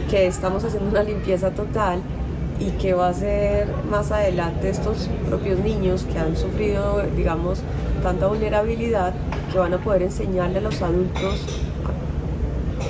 que 0.10 0.28
estamos 0.28 0.64
haciendo 0.64 0.90
una 0.90 1.04
limpieza 1.04 1.52
total 1.52 2.02
y 2.66 2.72
qué 2.82 2.94
va 2.94 3.10
a 3.10 3.14
ser 3.14 3.68
más 3.90 4.12
adelante 4.12 4.70
estos 4.70 5.10
propios 5.28 5.60
niños 5.60 6.06
que 6.12 6.18
han 6.18 6.38
sufrido, 6.38 7.04
digamos, 7.16 7.60
tanta 8.02 8.28
vulnerabilidad, 8.28 9.14
que 9.52 9.58
van 9.58 9.74
a 9.74 9.78
poder 9.78 10.04
enseñarle 10.04 10.60
a 10.60 10.62
los 10.62 10.82
adultos 10.82 11.42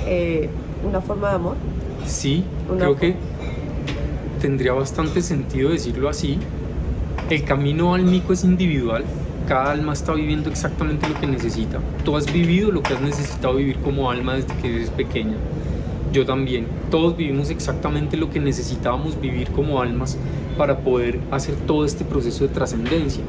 eh, 0.06 0.48
una 0.86 1.00
forma 1.00 1.30
de 1.30 1.34
amor. 1.34 1.56
Sí, 2.06 2.44
creo 2.76 2.96
que 2.96 3.16
tendría 4.40 4.72
bastante 4.72 5.22
sentido 5.22 5.70
decirlo 5.70 6.08
así. 6.08 6.38
El 7.30 7.44
camino 7.44 7.94
al 7.94 8.02
mico 8.02 8.32
es 8.32 8.44
individual, 8.44 9.04
cada 9.48 9.72
alma 9.72 9.94
está 9.94 10.12
viviendo 10.12 10.50
exactamente 10.50 11.08
lo 11.08 11.18
que 11.18 11.26
necesita. 11.26 11.78
Tú 12.04 12.16
has 12.16 12.30
vivido 12.30 12.70
lo 12.70 12.82
que 12.82 12.94
has 12.94 13.00
necesitado 13.00 13.56
vivir 13.56 13.78
como 13.78 14.10
alma 14.10 14.34
desde 14.34 14.54
que 14.56 14.76
eres 14.76 14.90
pequeña. 14.90 15.36
Yo 16.14 16.24
también. 16.24 16.68
Todos 16.92 17.16
vivimos 17.16 17.50
exactamente 17.50 18.16
lo 18.16 18.30
que 18.30 18.38
necesitábamos 18.38 19.20
vivir 19.20 19.48
como 19.48 19.82
almas 19.82 20.16
para 20.56 20.78
poder 20.78 21.18
hacer 21.32 21.56
todo 21.66 21.84
este 21.84 22.04
proceso 22.04 22.46
de 22.46 22.54
trascendencia. 22.54 23.20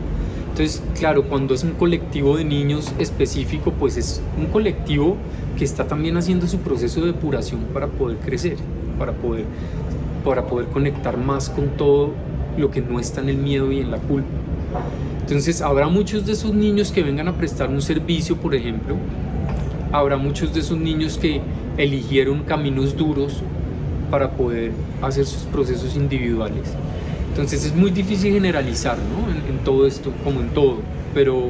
Entonces, 0.51 0.83
claro, 0.93 1.23
cuando 1.23 1.55
es 1.55 1.63
un 1.63 1.71
colectivo 1.71 2.37
de 2.37 2.45
niños 2.45 2.93
específico, 2.99 3.71
pues 3.71 3.97
es 3.97 4.21
un 4.37 4.45
colectivo 4.45 5.17
que 5.57 5.65
está 5.65 5.87
también 5.87 6.15
haciendo 6.15 6.45
su 6.45 6.59
proceso 6.59 7.01
de 7.01 7.07
depuración 7.07 7.61
para 7.73 7.87
poder 7.87 8.17
crecer, 8.17 8.57
para 8.99 9.13
poder, 9.13 9.45
para 10.23 10.45
poder 10.45 10.67
conectar 10.67 11.17
más 11.17 11.49
con 11.49 11.69
todo 11.69 12.11
lo 12.55 12.69
que 12.69 12.81
no 12.81 12.99
está 12.99 13.19
en 13.19 13.29
el 13.29 13.37
miedo 13.37 13.71
y 13.71 13.79
en 13.79 13.89
la 13.89 13.97
culpa. 13.97 14.29
Entonces, 15.21 15.63
habrá 15.63 15.87
muchos 15.87 16.27
de 16.27 16.33
esos 16.33 16.53
niños 16.53 16.91
que 16.91 17.01
vengan 17.01 17.29
a 17.29 17.33
prestar 17.33 17.67
un 17.67 17.81
servicio, 17.81 18.37
por 18.37 18.53
ejemplo. 18.53 18.95
Habrá 19.91 20.17
muchos 20.17 20.53
de 20.53 20.59
esos 20.59 20.77
niños 20.77 21.17
que 21.17 21.41
eligieron 21.77 22.43
caminos 22.43 22.95
duros 22.95 23.41
para 24.09 24.31
poder 24.31 24.71
hacer 25.01 25.25
sus 25.25 25.43
procesos 25.43 25.95
individuales. 25.95 26.73
Entonces 27.29 27.65
es 27.65 27.75
muy 27.75 27.91
difícil 27.91 28.33
generalizar 28.33 28.97
¿no? 28.97 29.29
en, 29.49 29.63
todo 29.63 29.85
esto, 29.85 30.11
como 30.23 30.39
en 30.39 30.49
todo, 30.49 30.77
pero, 31.13 31.49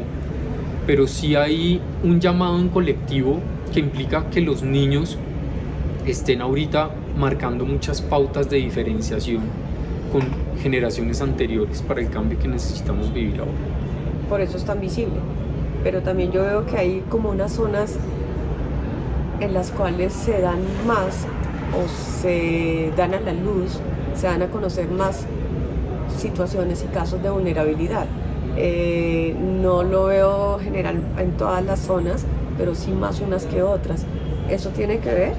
pero 0.88 1.06
sí 1.06 1.36
hay 1.36 1.80
un 2.04 2.20
llamado 2.20 2.60
en 2.60 2.70
colectivo 2.70 3.40
que 3.72 3.82
implica 3.82 4.30
que 4.30 4.42
los 4.42 4.64
niños 4.64 5.18
estén 6.08 6.42
ahorita 6.42 6.90
marcando 7.18 7.66
muchas 7.66 8.02
pautas 8.02 8.50
de 8.50 8.58
diferenciación 8.58 9.42
con 10.12 10.24
generaciones 10.62 11.22
anteriores 11.22 11.82
para 11.82 12.02
el 12.02 12.10
cambio 12.10 12.40
que 12.40 12.48
necesitamos 12.48 13.14
vivir 13.14 13.40
ahora. 13.40 13.52
Por 14.30 14.42
eso 14.42 14.58
es 14.58 14.66
tan 14.66 14.82
visible, 14.82 15.16
pero 15.84 16.02
también 16.02 16.32
yo 16.32 16.42
veo 16.42 16.66
que 16.66 16.78
hay 16.78 17.04
como 17.10 17.30
unas 17.30 17.54
zonas 17.54 17.98
en 19.40 19.54
las 19.54 19.72
cuales 19.72 20.14
se 20.14 20.42
dan 20.42 20.60
más 20.86 21.26
o 21.74 21.88
se 22.22 22.92
dan 22.96 23.14
a 23.14 23.20
la 23.20 23.34
luz, 23.34 23.80
se 24.16 24.28
dan 24.28 24.42
a 24.42 24.48
conocer 24.48 24.90
más 24.90 25.26
situaciones 26.18 26.84
y 26.84 26.94
casos 26.94 27.22
de 27.22 27.30
vulnerabilidad. 27.30 28.06
Eh, 28.58 29.36
no 29.62 29.84
lo 29.84 30.06
veo 30.06 30.60
general 30.60 31.02
en 31.18 31.32
todas 31.34 31.64
las 31.66 31.80
zonas, 31.80 32.26
pero 32.58 32.76
sí 32.76 32.92
más 32.92 33.20
unas 33.20 33.46
que 33.46 33.62
otras. 33.62 34.06
¿Eso 34.50 34.70
tiene 34.70 35.00
que 35.00 35.14
ver? 35.14 35.34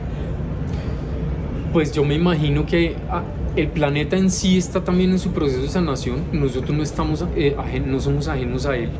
Pues 1.72 1.92
yo 1.92 2.04
me 2.04 2.14
imagino 2.14 2.66
que 2.66 2.96
ah, 3.10 3.22
el 3.56 3.68
planeta 3.68 4.16
en 4.16 4.30
sí 4.30 4.58
está 4.58 4.84
también 4.84 5.10
en 5.10 5.18
su 5.18 5.30
proceso 5.30 5.62
de 5.62 5.68
sanación. 5.68 6.24
Nosotros 6.32 6.76
no, 6.76 6.82
estamos, 6.82 7.24
eh, 7.36 7.56
no 7.86 8.00
somos 8.00 8.28
ajenos 8.28 8.66
a 8.66 8.76
él. 8.76 8.90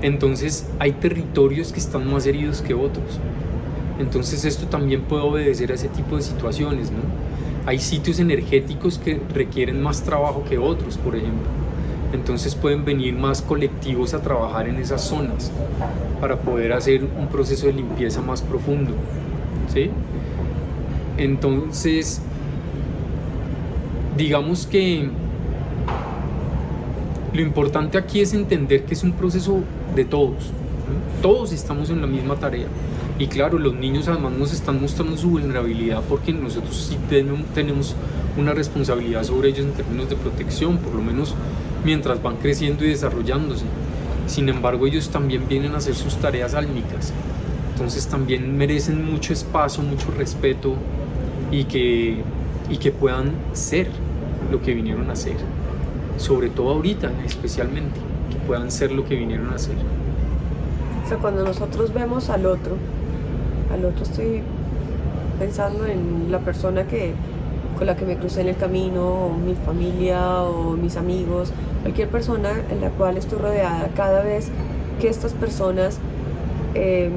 Entonces 0.00 0.68
hay 0.78 0.92
territorios 0.92 1.72
que 1.72 1.78
están 1.78 2.10
más 2.10 2.26
heridos 2.26 2.62
que 2.62 2.74
otros. 2.74 3.20
Entonces 3.98 4.44
esto 4.44 4.66
también 4.66 5.02
puede 5.02 5.22
obedecer 5.22 5.72
a 5.72 5.74
ese 5.74 5.88
tipo 5.88 6.16
de 6.16 6.22
situaciones, 6.22 6.90
¿no? 6.90 6.98
Hay 7.66 7.78
sitios 7.78 8.18
energéticos 8.18 8.98
que 8.98 9.20
requieren 9.32 9.82
más 9.82 10.02
trabajo 10.02 10.44
que 10.48 10.58
otros, 10.58 10.98
por 10.98 11.14
ejemplo. 11.14 11.48
Entonces 12.12 12.54
pueden 12.54 12.84
venir 12.84 13.14
más 13.14 13.40
colectivos 13.40 14.12
a 14.14 14.20
trabajar 14.20 14.68
en 14.68 14.76
esas 14.76 15.02
zonas 15.02 15.50
para 16.20 16.40
poder 16.40 16.72
hacer 16.72 17.04
un 17.04 17.28
proceso 17.28 17.66
de 17.66 17.72
limpieza 17.72 18.20
más 18.20 18.42
profundo. 18.42 18.92
¿sí? 19.72 19.90
Entonces, 21.16 22.20
digamos 24.16 24.66
que 24.66 25.08
lo 27.32 27.40
importante 27.40 27.96
aquí 27.96 28.20
es 28.20 28.34
entender 28.34 28.84
que 28.84 28.94
es 28.94 29.02
un 29.02 29.12
proceso 29.12 29.60
de 29.94 30.04
todos. 30.04 30.50
Todos 31.22 31.52
estamos 31.52 31.88
en 31.88 32.00
la 32.00 32.06
misma 32.06 32.36
tarea. 32.36 32.66
Y 33.22 33.28
claro, 33.28 33.56
los 33.56 33.74
niños 33.74 34.08
además 34.08 34.32
nos 34.32 34.52
están 34.52 34.80
mostrando 34.80 35.16
su 35.16 35.30
vulnerabilidad 35.30 36.02
porque 36.08 36.32
nosotros 36.32 36.74
sí 36.74 36.98
tenemos 37.54 37.94
una 38.36 38.52
responsabilidad 38.52 39.22
sobre 39.22 39.50
ellos 39.50 39.64
en 39.64 39.74
términos 39.74 40.08
de 40.08 40.16
protección, 40.16 40.78
por 40.78 40.92
lo 40.92 41.02
menos 41.02 41.36
mientras 41.84 42.20
van 42.20 42.38
creciendo 42.38 42.84
y 42.84 42.88
desarrollándose. 42.88 43.64
Sin 44.26 44.48
embargo, 44.48 44.88
ellos 44.88 45.08
también 45.10 45.46
vienen 45.48 45.72
a 45.74 45.76
hacer 45.76 45.94
sus 45.94 46.16
tareas 46.16 46.54
álmicas. 46.54 47.12
Entonces 47.74 48.08
también 48.08 48.58
merecen 48.58 49.08
mucho 49.08 49.32
espacio, 49.32 49.84
mucho 49.84 50.10
respeto 50.18 50.74
y 51.52 51.62
que, 51.62 52.24
y 52.70 52.76
que 52.78 52.90
puedan 52.90 53.34
ser 53.52 53.86
lo 54.50 54.60
que 54.60 54.74
vinieron 54.74 55.08
a 55.10 55.14
ser. 55.14 55.36
Sobre 56.16 56.50
todo 56.50 56.70
ahorita, 56.70 57.12
especialmente, 57.24 58.00
que 58.32 58.38
puedan 58.48 58.72
ser 58.72 58.90
lo 58.90 59.04
que 59.04 59.14
vinieron 59.14 59.48
a 59.50 59.58
ser. 59.58 59.76
O 61.04 61.08
sea, 61.08 61.18
cuando 61.18 61.44
nosotros 61.44 61.94
vemos 61.94 62.28
al 62.28 62.46
otro, 62.46 62.76
al 63.72 63.84
otro 63.84 64.04
estoy 64.04 64.42
pensando 65.38 65.86
en 65.86 66.30
la 66.30 66.38
persona 66.40 66.84
que, 66.84 67.14
con 67.76 67.86
la 67.86 67.96
que 67.96 68.04
me 68.04 68.16
crucé 68.16 68.42
en 68.42 68.48
el 68.48 68.56
camino, 68.56 69.26
o 69.26 69.36
mi 69.36 69.54
familia 69.54 70.42
o 70.42 70.76
mis 70.76 70.96
amigos, 70.96 71.52
cualquier 71.82 72.08
persona 72.08 72.50
en 72.70 72.80
la 72.80 72.90
cual 72.90 73.16
estoy 73.16 73.38
rodeada. 73.38 73.88
Cada 73.96 74.22
vez 74.22 74.50
que 75.00 75.08
estas 75.08 75.32
personas 75.32 75.98
em, 76.74 77.12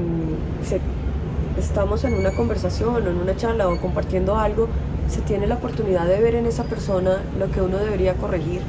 estamos 1.58 2.04
en 2.04 2.14
una 2.14 2.32
conversación 2.32 2.94
o 2.94 3.10
en 3.10 3.16
una 3.18 3.36
charla 3.36 3.68
o 3.68 3.78
compartiendo 3.78 4.36
algo, 4.36 4.68
se 5.08 5.20
tiene 5.20 5.46
la 5.46 5.56
oportunidad 5.56 6.06
de 6.06 6.20
ver 6.20 6.34
en 6.34 6.46
esa 6.46 6.64
persona 6.64 7.18
lo 7.38 7.50
que 7.50 7.60
uno 7.60 7.78
debería 7.78 8.14
corregir 8.14 8.60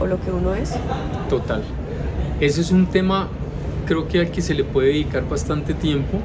o 0.00 0.06
lo 0.06 0.18
que 0.20 0.30
uno 0.30 0.54
es. 0.54 0.72
Total. 1.28 1.62
Ese 2.40 2.62
es 2.62 2.70
un 2.70 2.86
tema 2.86 3.28
creo 3.86 4.08
que 4.08 4.20
al 4.20 4.30
que 4.30 4.40
se 4.40 4.54
le 4.54 4.64
puede 4.64 4.88
dedicar 4.88 5.28
bastante 5.28 5.74
tiempo 5.74 6.18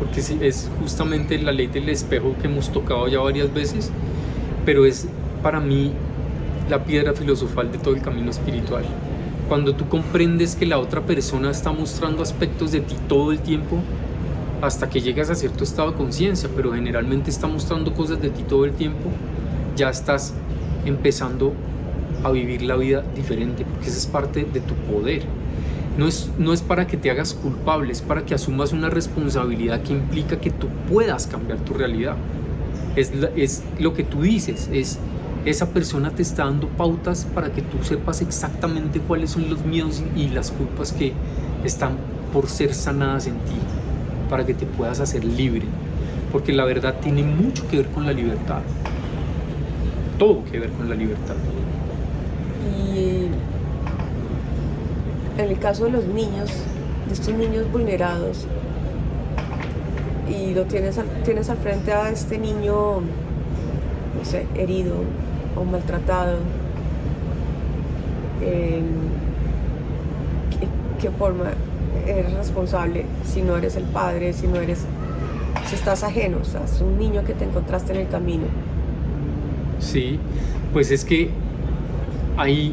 porque 0.00 0.20
es 0.20 0.70
justamente 0.80 1.38
la 1.38 1.52
ley 1.52 1.66
del 1.66 1.90
espejo 1.90 2.34
que 2.40 2.48
hemos 2.48 2.72
tocado 2.72 3.06
ya 3.06 3.20
varias 3.20 3.52
veces, 3.52 3.92
pero 4.64 4.86
es 4.86 5.06
para 5.42 5.60
mí 5.60 5.92
la 6.70 6.82
piedra 6.84 7.12
filosofal 7.12 7.70
de 7.70 7.78
todo 7.78 7.94
el 7.94 8.00
camino 8.00 8.30
espiritual. 8.30 8.82
Cuando 9.48 9.74
tú 9.74 9.88
comprendes 9.88 10.56
que 10.56 10.64
la 10.64 10.78
otra 10.78 11.02
persona 11.02 11.50
está 11.50 11.70
mostrando 11.70 12.22
aspectos 12.22 12.72
de 12.72 12.80
ti 12.80 12.96
todo 13.08 13.30
el 13.30 13.40
tiempo, 13.40 13.78
hasta 14.62 14.88
que 14.88 15.00
llegas 15.00 15.28
a 15.28 15.34
cierto 15.34 15.64
estado 15.64 15.90
de 15.90 15.96
conciencia, 15.98 16.48
pero 16.56 16.72
generalmente 16.72 17.30
está 17.30 17.46
mostrando 17.46 17.92
cosas 17.92 18.22
de 18.22 18.30
ti 18.30 18.42
todo 18.42 18.64
el 18.64 18.72
tiempo, 18.72 19.10
ya 19.76 19.90
estás 19.90 20.34
empezando 20.86 21.52
a 22.24 22.30
vivir 22.30 22.62
la 22.62 22.76
vida 22.76 23.02
diferente, 23.14 23.64
porque 23.64 23.88
esa 23.88 23.98
es 23.98 24.06
parte 24.06 24.44
de 24.44 24.60
tu 24.60 24.74
poder 24.74 25.22
no 26.00 26.08
es, 26.08 26.30
no 26.38 26.54
es 26.54 26.62
para 26.62 26.86
que 26.86 26.96
te 26.96 27.10
hagas 27.10 27.34
culpable, 27.34 27.92
es 27.92 28.00
para 28.00 28.24
que 28.24 28.34
asumas 28.34 28.72
una 28.72 28.88
responsabilidad 28.88 29.82
que 29.82 29.92
implica 29.92 30.40
que 30.40 30.50
tú 30.50 30.66
puedas 30.88 31.26
cambiar 31.26 31.58
tu 31.58 31.74
realidad. 31.74 32.16
Es, 32.96 33.12
es 33.36 33.62
lo 33.78 33.92
que 33.92 34.02
tú 34.02 34.22
dices, 34.22 34.70
es 34.72 34.98
esa 35.44 35.68
persona 35.68 36.08
te 36.08 36.22
está 36.22 36.46
dando 36.46 36.68
pautas 36.68 37.26
para 37.34 37.52
que 37.52 37.60
tú 37.60 37.84
sepas 37.84 38.22
exactamente 38.22 38.98
cuáles 39.00 39.32
son 39.32 39.50
los 39.50 39.62
miedos 39.66 40.02
y 40.16 40.28
las 40.28 40.52
culpas 40.52 40.92
que 40.92 41.12
están 41.64 41.98
por 42.32 42.48
ser 42.48 42.72
sanadas 42.72 43.26
en 43.26 43.34
ti, 43.34 43.58
para 44.30 44.46
que 44.46 44.54
te 44.54 44.64
puedas 44.64 45.00
hacer 45.00 45.22
libre. 45.22 45.66
Porque 46.32 46.54
la 46.54 46.64
verdad 46.64 46.94
tiene 47.02 47.24
mucho 47.24 47.68
que 47.68 47.76
ver 47.76 47.88
con 47.88 48.06
la 48.06 48.14
libertad. 48.14 48.62
Todo 50.18 50.46
que 50.50 50.60
ver 50.60 50.70
con 50.70 50.88
la 50.88 50.94
libertad. 50.94 51.36
Y 52.90 53.49
en 55.40 55.50
el 55.50 55.58
caso 55.58 55.84
de 55.84 55.90
los 55.90 56.04
niños, 56.04 56.50
de 57.06 57.14
estos 57.14 57.34
niños 57.34 57.70
vulnerados, 57.70 58.46
y 60.28 60.54
lo 60.54 60.64
tienes 60.64 60.98
al, 60.98 61.06
tienes 61.24 61.50
al 61.50 61.56
frente 61.58 61.92
a 61.92 62.10
este 62.10 62.38
niño, 62.38 63.00
no 63.00 64.24
sé, 64.24 64.46
herido 64.54 64.94
o 65.56 65.64
maltratado, 65.64 66.38
¿qué, 68.40 68.82
¿qué, 71.00 71.10
forma 71.10 71.46
eres 72.06 72.32
responsable 72.32 73.04
si 73.24 73.42
no 73.42 73.56
eres 73.56 73.76
el 73.76 73.84
padre, 73.84 74.32
si 74.32 74.46
no 74.46 74.60
eres, 74.60 74.84
si 75.68 75.74
estás 75.74 76.04
ajeno, 76.04 76.38
o 76.42 76.44
sea, 76.44 76.62
es 76.64 76.80
un 76.80 76.98
niño 76.98 77.24
que 77.24 77.34
te 77.34 77.44
encontraste 77.44 77.92
en 77.92 78.00
el 78.00 78.08
camino? 78.08 78.44
Sí, 79.80 80.18
pues 80.72 80.90
es 80.90 81.04
que 81.04 81.30
hay 82.36 82.72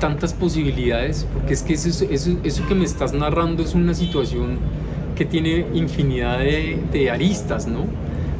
tantas 0.00 0.34
posibilidades, 0.34 1.26
porque 1.32 1.52
es 1.52 1.62
que 1.62 1.74
eso, 1.74 1.88
eso, 2.10 2.36
eso, 2.42 2.66
que 2.66 2.74
me 2.74 2.84
estás 2.84 3.12
narrando 3.12 3.62
es 3.62 3.74
una 3.74 3.94
situación 3.94 4.58
que 5.14 5.24
tiene 5.24 5.66
infinidad 5.74 6.40
de, 6.40 7.10
aristas, 7.10 7.68
¿no? 7.68 7.84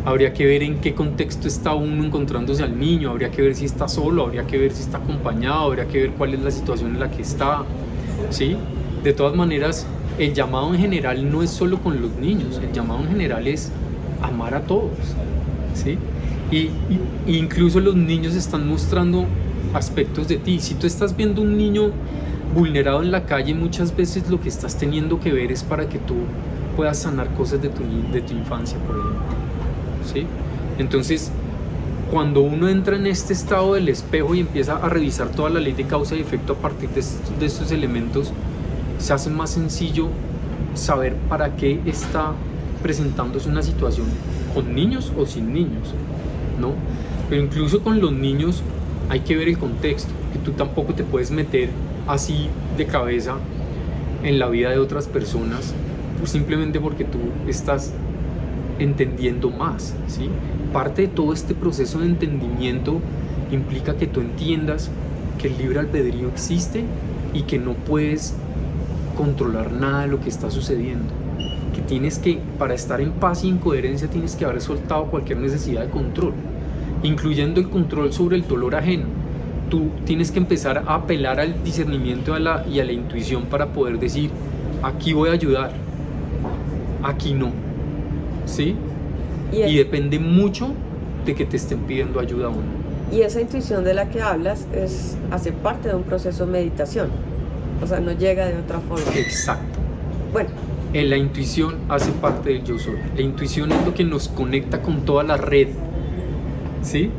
habría 0.04 0.32
que 0.32 0.46
ver 0.46 0.62
en 0.62 0.78
qué 0.78 0.94
contexto 0.94 1.46
está 1.46 1.74
uno 1.74 2.04
encontrándose 2.04 2.62
al 2.62 2.78
niño, 2.78 3.10
habría 3.10 3.30
que 3.30 3.42
ver 3.42 3.54
si 3.54 3.66
está 3.66 3.86
solo, 3.86 4.24
habría 4.24 4.46
que 4.46 4.56
ver 4.56 4.72
si 4.72 4.82
está 4.82 4.96
acompañado, 4.96 5.60
habría 5.60 5.86
que 5.86 6.00
ver 6.00 6.10
cuál 6.12 6.34
es 6.34 6.40
la 6.40 6.50
situación 6.50 6.94
en 6.94 7.00
la 7.00 7.10
que 7.10 7.22
está, 7.22 7.64
¿sí? 8.30 8.56
De 9.04 9.12
todas 9.12 9.36
maneras, 9.36 9.86
el 10.18 10.32
llamado 10.32 10.74
en 10.74 10.80
general 10.80 11.30
no 11.30 11.42
es 11.42 11.50
solo 11.50 11.78
con 11.78 12.00
los 12.00 12.12
niños, 12.16 12.60
el 12.62 12.72
llamado 12.72 13.00
en 13.00 13.08
general 13.08 13.46
es 13.46 13.70
amar 14.22 14.54
a 14.54 14.62
todos, 14.62 14.90
¿sí? 15.74 15.98
Y, 16.50 16.70
incluso 17.26 17.78
los 17.80 17.94
niños 17.94 18.34
están 18.34 18.68
mostrando 18.68 19.26
aspectos 19.74 20.28
de 20.28 20.36
ti. 20.36 20.60
Si 20.60 20.74
tú 20.74 20.86
estás 20.86 21.16
viendo 21.16 21.42
un 21.42 21.56
niño 21.56 21.90
vulnerado 22.54 23.02
en 23.02 23.10
la 23.10 23.24
calle, 23.26 23.54
muchas 23.54 23.94
veces 23.94 24.28
lo 24.28 24.40
que 24.40 24.48
estás 24.48 24.76
teniendo 24.76 25.20
que 25.20 25.32
ver 25.32 25.52
es 25.52 25.62
para 25.62 25.88
que 25.88 25.98
tú 25.98 26.14
puedas 26.76 26.98
sanar 26.98 27.32
cosas 27.34 27.62
de 27.62 27.68
tu, 27.68 27.82
de 28.12 28.20
tu 28.22 28.34
infancia, 28.34 28.78
por 28.86 28.96
ejemplo. 28.96 29.20
¿Sí? 30.12 30.26
Entonces, 30.78 31.30
cuando 32.10 32.40
uno 32.40 32.68
entra 32.68 32.96
en 32.96 33.06
este 33.06 33.32
estado 33.32 33.74
del 33.74 33.88
espejo 33.88 34.34
y 34.34 34.40
empieza 34.40 34.76
a 34.76 34.88
revisar 34.88 35.28
toda 35.28 35.50
la 35.50 35.60
ley 35.60 35.72
de 35.72 35.84
causa 35.84 36.16
y 36.16 36.20
efecto 36.20 36.54
a 36.54 36.56
partir 36.56 36.88
de 36.90 37.00
estos, 37.00 37.38
de 37.38 37.46
estos 37.46 37.70
elementos, 37.70 38.32
se 38.98 39.12
hace 39.12 39.30
más 39.30 39.50
sencillo 39.50 40.08
saber 40.74 41.14
para 41.28 41.56
qué 41.56 41.80
está 41.86 42.32
presentándose 42.82 43.48
una 43.48 43.62
situación 43.62 44.06
con 44.54 44.74
niños 44.74 45.12
o 45.16 45.26
sin 45.26 45.52
niños, 45.52 45.94
¿no? 46.60 46.72
Pero 47.28 47.42
incluso 47.42 47.80
con 47.82 48.00
los 48.00 48.12
niños 48.12 48.62
hay 49.10 49.20
que 49.20 49.36
ver 49.36 49.48
el 49.48 49.58
contexto, 49.58 50.10
que 50.32 50.38
tú 50.38 50.52
tampoco 50.52 50.94
te 50.94 51.04
puedes 51.04 51.30
meter 51.30 51.68
así 52.06 52.48
de 52.78 52.86
cabeza 52.86 53.34
en 54.22 54.38
la 54.38 54.48
vida 54.48 54.70
de 54.70 54.78
otras 54.78 55.06
personas 55.06 55.74
pues 56.20 56.30
simplemente 56.30 56.78
porque 56.78 57.04
tú 57.04 57.18
estás 57.48 57.92
entendiendo 58.78 59.50
más, 59.50 59.94
¿sí? 60.06 60.28
Parte 60.72 61.02
de 61.02 61.08
todo 61.08 61.32
este 61.32 61.54
proceso 61.54 61.98
de 62.00 62.06
entendimiento 62.06 63.00
implica 63.50 63.96
que 63.96 64.06
tú 64.06 64.20
entiendas 64.20 64.90
que 65.38 65.48
el 65.48 65.58
libre 65.58 65.80
albedrío 65.80 66.28
existe 66.28 66.84
y 67.32 67.42
que 67.42 67.58
no 67.58 67.72
puedes 67.72 68.34
controlar 69.16 69.72
nada 69.72 70.02
de 70.02 70.08
lo 70.08 70.20
que 70.20 70.28
está 70.28 70.50
sucediendo. 70.50 71.08
Que 71.74 71.80
tienes 71.80 72.18
que, 72.18 72.38
para 72.58 72.74
estar 72.74 73.00
en 73.00 73.12
paz 73.12 73.42
y 73.42 73.48
en 73.48 73.58
coherencia, 73.58 74.08
tienes 74.08 74.36
que 74.36 74.44
haber 74.44 74.60
soltado 74.60 75.06
cualquier 75.06 75.38
necesidad 75.38 75.82
de 75.82 75.90
control, 75.90 76.34
incluyendo 77.02 77.60
el 77.60 77.68
control 77.68 78.12
sobre 78.12 78.36
el 78.36 78.46
dolor 78.46 78.74
ajeno. 78.74 79.06
Tú 79.68 79.90
tienes 80.04 80.30
que 80.30 80.38
empezar 80.38 80.84
a 80.86 80.94
apelar 80.96 81.38
al 81.40 81.62
discernimiento 81.62 82.34
y 82.68 82.80
a 82.80 82.84
la 82.84 82.92
intuición 82.92 83.44
para 83.44 83.66
poder 83.66 83.98
decir, 83.98 84.30
aquí 84.82 85.12
voy 85.12 85.30
a 85.30 85.32
ayudar, 85.32 85.72
aquí 87.02 87.34
no. 87.34 87.52
¿Sí? 88.46 88.74
Y, 89.52 89.76
depende 89.76 90.18
mucho 90.18 90.72
de 91.24 91.34
que 91.34 91.44
te 91.44 91.56
estén 91.56 91.80
pidiendo 91.80 92.20
ayuda 92.20 92.46
a 92.46 92.50
uno. 92.50 92.62
Y 93.12 93.22
esa 93.22 93.40
intuición 93.40 93.84
de 93.84 93.94
la 93.94 94.08
que 94.08 94.22
hablas 94.22 94.66
es, 94.72 95.16
hace 95.30 95.52
parte 95.52 95.88
de 95.88 95.94
un 95.94 96.04
proceso 96.04 96.46
de 96.46 96.52
meditación. 96.52 97.08
O 97.82 97.86
sea, 97.86 98.00
no 98.00 98.12
llega 98.12 98.46
de 98.46 98.58
otra 98.58 98.78
forma. 98.80 99.04
Exacto. 99.16 99.78
Bueno. 100.32 100.50
En 100.92 101.10
la 101.10 101.16
intuición 101.16 101.76
hace 101.88 102.10
parte 102.12 102.50
del 102.50 102.64
yo 102.64 102.78
soy. 102.78 102.96
La 103.16 103.22
intuición 103.22 103.72
es 103.72 103.84
lo 103.84 103.94
que 103.94 104.04
nos 104.04 104.28
conecta 104.28 104.82
con 104.82 105.04
toda 105.04 105.22
la 105.22 105.36
red. 105.36 105.68
¿Sí? 106.82 107.10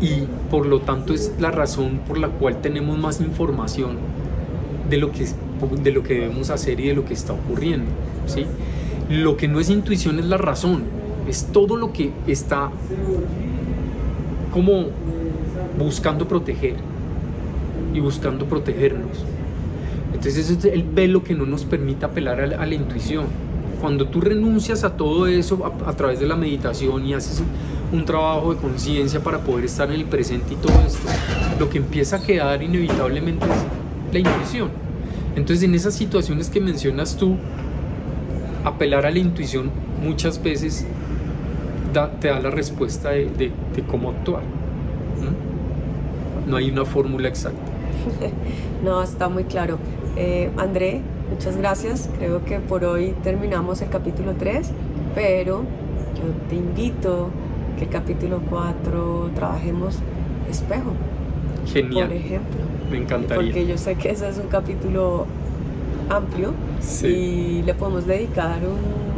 Y 0.00 0.24
por 0.50 0.66
lo 0.66 0.80
tanto 0.80 1.14
es 1.14 1.32
la 1.38 1.50
razón 1.50 2.00
por 2.06 2.18
la 2.18 2.28
cual 2.28 2.60
tenemos 2.60 2.98
más 2.98 3.20
información 3.20 3.96
de 4.90 4.98
lo 4.98 5.12
que, 5.12 5.26
de 5.82 5.92
lo 5.92 6.02
que 6.02 6.14
debemos 6.14 6.50
hacer 6.50 6.80
y 6.80 6.88
de 6.88 6.94
lo 6.94 7.04
que 7.04 7.14
está 7.14 7.32
ocurriendo. 7.32 7.90
¿Sí? 8.26 8.46
Lo 9.08 9.36
que 9.36 9.48
no 9.48 9.60
es 9.60 9.70
intuición 9.70 10.18
es 10.18 10.26
la 10.26 10.36
razón. 10.36 10.84
Es 11.28 11.46
todo 11.52 11.76
lo 11.76 11.92
que 11.92 12.12
está 12.26 12.70
como 14.52 14.86
buscando 15.78 16.28
proteger 16.28 16.76
y 17.92 18.00
buscando 18.00 18.46
protegernos. 18.46 19.24
Entonces 20.12 20.50
ese 20.50 20.68
es 20.68 20.74
el 20.74 20.84
velo 20.84 21.22
que 21.22 21.34
no 21.34 21.44
nos 21.44 21.64
permite 21.64 22.04
apelar 22.06 22.40
a 22.40 22.66
la, 22.66 22.74
intuición. 22.74 23.26
Cuando 23.80 24.06
tú 24.06 24.20
renuncias 24.20 24.84
a 24.84 24.96
todo 24.96 25.26
eso 25.26 25.72
a, 25.84 25.92
través 25.94 26.20
de 26.20 26.26
la 26.26 26.36
meditación 26.36 27.04
y 27.06 27.14
haces 27.14 27.42
un 27.94 28.04
trabajo 28.04 28.54
de 28.54 28.60
conciencia 28.60 29.20
para 29.20 29.38
poder 29.38 29.66
estar 29.66 29.88
en 29.88 30.00
el 30.00 30.04
presente 30.04 30.54
y 30.54 30.56
todo 30.56 30.72
esto, 30.86 31.08
lo 31.58 31.70
que 31.70 31.78
empieza 31.78 32.16
a 32.16 32.20
quedar 32.20 32.62
inevitablemente 32.62 33.46
es 33.46 34.12
la 34.12 34.18
intuición. 34.18 34.70
Entonces 35.36 35.64
en 35.64 35.74
esas 35.74 35.94
situaciones 35.94 36.50
que 36.50 36.60
mencionas 36.60 37.16
tú, 37.16 37.36
apelar 38.64 39.06
a 39.06 39.10
la 39.10 39.18
intuición 39.18 39.70
muchas 40.02 40.42
veces 40.42 40.86
te 42.20 42.28
da 42.28 42.40
la 42.40 42.50
respuesta 42.50 43.10
de, 43.10 43.52
cómo 43.88 44.10
actuar. 44.10 44.42
No 46.46 46.56
hay 46.56 46.70
una 46.70 46.84
fórmula 46.84 47.28
exacta. 47.28 47.58
no, 48.84 49.02
está 49.02 49.28
muy 49.28 49.44
claro. 49.44 49.78
Eh, 50.16 50.50
André, 50.56 51.00
muchas 51.30 51.56
gracias. 51.56 52.10
Creo 52.18 52.44
que 52.44 52.58
por 52.58 52.84
hoy 52.84 53.14
terminamos 53.22 53.80
el 53.80 53.88
capítulo 53.88 54.34
3, 54.38 54.68
pero 55.14 55.62
yo 56.14 56.48
te 56.50 56.56
invito 56.56 57.30
que 57.76 57.84
el 57.84 57.90
capítulo 57.90 58.40
4 58.48 59.30
trabajemos 59.34 59.98
espejo. 60.50 60.92
Genial. 61.66 62.08
Por 62.08 62.16
ejemplo. 62.16 62.60
Me 62.90 62.98
encantaría. 62.98 63.36
Porque 63.36 63.66
yo 63.66 63.78
sé 63.78 63.94
que 63.96 64.10
ese 64.10 64.28
es 64.28 64.38
un 64.38 64.48
capítulo 64.48 65.26
amplio 66.08 66.52
y 67.02 67.62
le 67.62 67.74
podemos 67.74 68.06
dedicar 68.06 68.60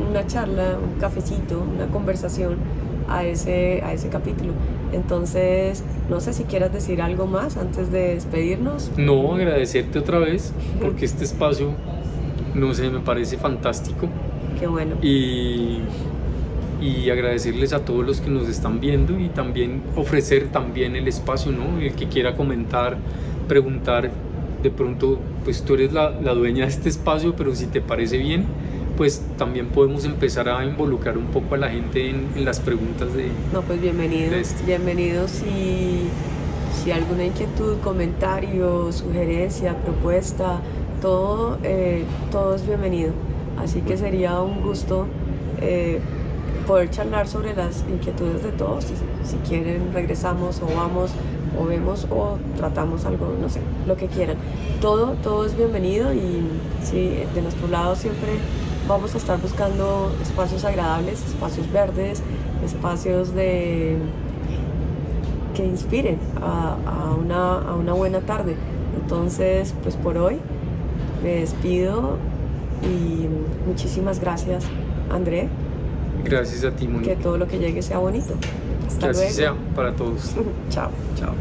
una 0.08 0.26
charla, 0.26 0.78
un 0.82 1.00
cafecito, 1.00 1.62
una 1.74 1.86
conversación 1.86 2.56
a 3.08 3.24
ese, 3.24 3.82
a 3.84 3.92
ese 3.92 4.08
capítulo. 4.08 4.52
Entonces, 4.92 5.82
no 6.08 6.20
sé 6.20 6.32
si 6.32 6.44
quieras 6.44 6.72
decir 6.72 7.02
algo 7.02 7.26
más 7.26 7.56
antes 7.56 7.90
de 7.90 8.14
despedirnos. 8.14 8.90
No, 8.96 9.34
agradecerte 9.34 9.98
otra 9.98 10.18
vez 10.18 10.52
porque 10.80 11.04
este 11.04 11.24
espacio, 11.24 11.72
no 12.54 12.72
sé, 12.74 12.90
me 12.90 13.00
parece 13.00 13.36
fantástico. 13.36 14.08
Qué 14.58 14.66
bueno. 14.66 14.96
Y, 15.02 15.80
y 16.80 17.10
agradecerles 17.10 17.72
a 17.72 17.84
todos 17.84 18.06
los 18.06 18.20
que 18.20 18.30
nos 18.30 18.48
están 18.48 18.80
viendo 18.80 19.18
y 19.18 19.28
también 19.28 19.82
ofrecer 19.96 20.48
también 20.48 20.96
el 20.96 21.08
espacio, 21.08 21.52
¿no? 21.52 21.80
El 21.80 21.92
que 21.94 22.06
quiera 22.06 22.36
comentar, 22.36 22.98
preguntar, 23.48 24.10
de 24.62 24.70
pronto 24.70 25.18
pues 25.44 25.62
tú 25.62 25.74
eres 25.74 25.92
la, 25.92 26.10
dueña 26.10 26.64
de 26.64 26.70
este 26.70 26.88
espacio, 26.88 27.34
pero 27.36 27.54
si 27.54 27.66
te 27.66 27.80
parece 27.80 28.18
bien, 28.18 28.44
pues 28.96 29.22
también 29.36 29.68
podemos 29.68 30.04
empezar 30.04 30.48
a 30.48 30.64
involucrar 30.64 31.16
un 31.18 31.26
poco 31.26 31.54
a 31.54 31.58
la 31.58 31.68
gente 31.68 32.10
en, 32.10 32.44
las 32.44 32.60
preguntas 32.60 33.12
de... 33.14 33.28
No, 33.52 33.62
pues 33.62 33.80
bienvenidos, 33.80 34.54
bienvenidos 34.66 35.42
y 35.42 36.08
si 36.82 36.90
alguna 36.90 37.24
inquietud, 37.24 37.78
comentario, 37.82 38.90
sugerencia, 38.92 39.76
propuesta, 39.78 40.60
todo, 41.00 41.58
eh, 41.62 42.04
todo 42.30 42.54
es 42.54 42.66
bienvenido. 42.66 43.12
Así 43.58 43.80
que 43.80 43.96
sería 43.96 44.40
un 44.40 44.62
gusto 44.62 45.06
eh, 45.60 46.00
poder 46.66 46.90
charlar 46.90 47.28
sobre 47.28 47.54
las 47.54 47.84
inquietudes 47.88 48.42
de 48.42 48.52
todos. 48.52 48.84
Si, 48.84 49.36
quieren, 49.48 49.92
regresamos 49.94 50.60
o 50.60 50.66
vamos 50.74 51.12
o 51.58 51.64
vemos 51.64 52.06
o 52.10 52.36
tratamos 52.56 53.04
algo, 53.06 53.32
no 53.40 53.48
sé, 53.48 53.60
lo 53.86 53.96
que 53.96 54.08
quieran. 54.08 54.36
Todo, 54.80 55.12
todo 55.22 55.46
es 55.46 55.56
bienvenido 55.56 56.12
y 56.12 56.42
sí, 56.82 57.22
de 57.34 57.42
nuestro 57.42 57.68
lado 57.68 57.96
siempre 57.96 58.32
vamos 58.88 59.14
a 59.14 59.18
estar 59.18 59.40
buscando 59.40 60.12
espacios 60.20 60.64
agradables, 60.64 61.24
espacios 61.24 61.70
verdes, 61.72 62.22
espacios 62.64 63.34
de 63.34 63.96
que 65.54 65.64
inspiren 65.64 66.18
a, 66.42 67.14
una, 67.18 67.58
a 67.60 67.74
una 67.74 67.94
buena 67.94 68.20
tarde. 68.20 68.54
Entonces, 69.00 69.74
pues 69.82 69.96
por 69.96 70.18
hoy 70.18 70.38
me 71.22 71.40
despido 71.40 72.18
y 72.82 73.26
muchísimas 73.66 74.20
gracias, 74.20 74.64
André. 75.10 75.48
Gracias 76.28 76.64
a 76.64 76.70
ti, 76.70 76.88
Mónica. 76.88 77.14
Que 77.14 77.22
todo 77.22 77.38
lo 77.38 77.46
que 77.46 77.58
llegue 77.58 77.82
sea 77.82 77.98
bonito. 77.98 78.34
Hasta 78.86 79.10
que 79.10 79.24
así 79.24 79.34
sea 79.34 79.54
para 79.74 79.94
todos. 79.94 80.34
Chao. 80.70 80.90
Chao. 81.18 81.34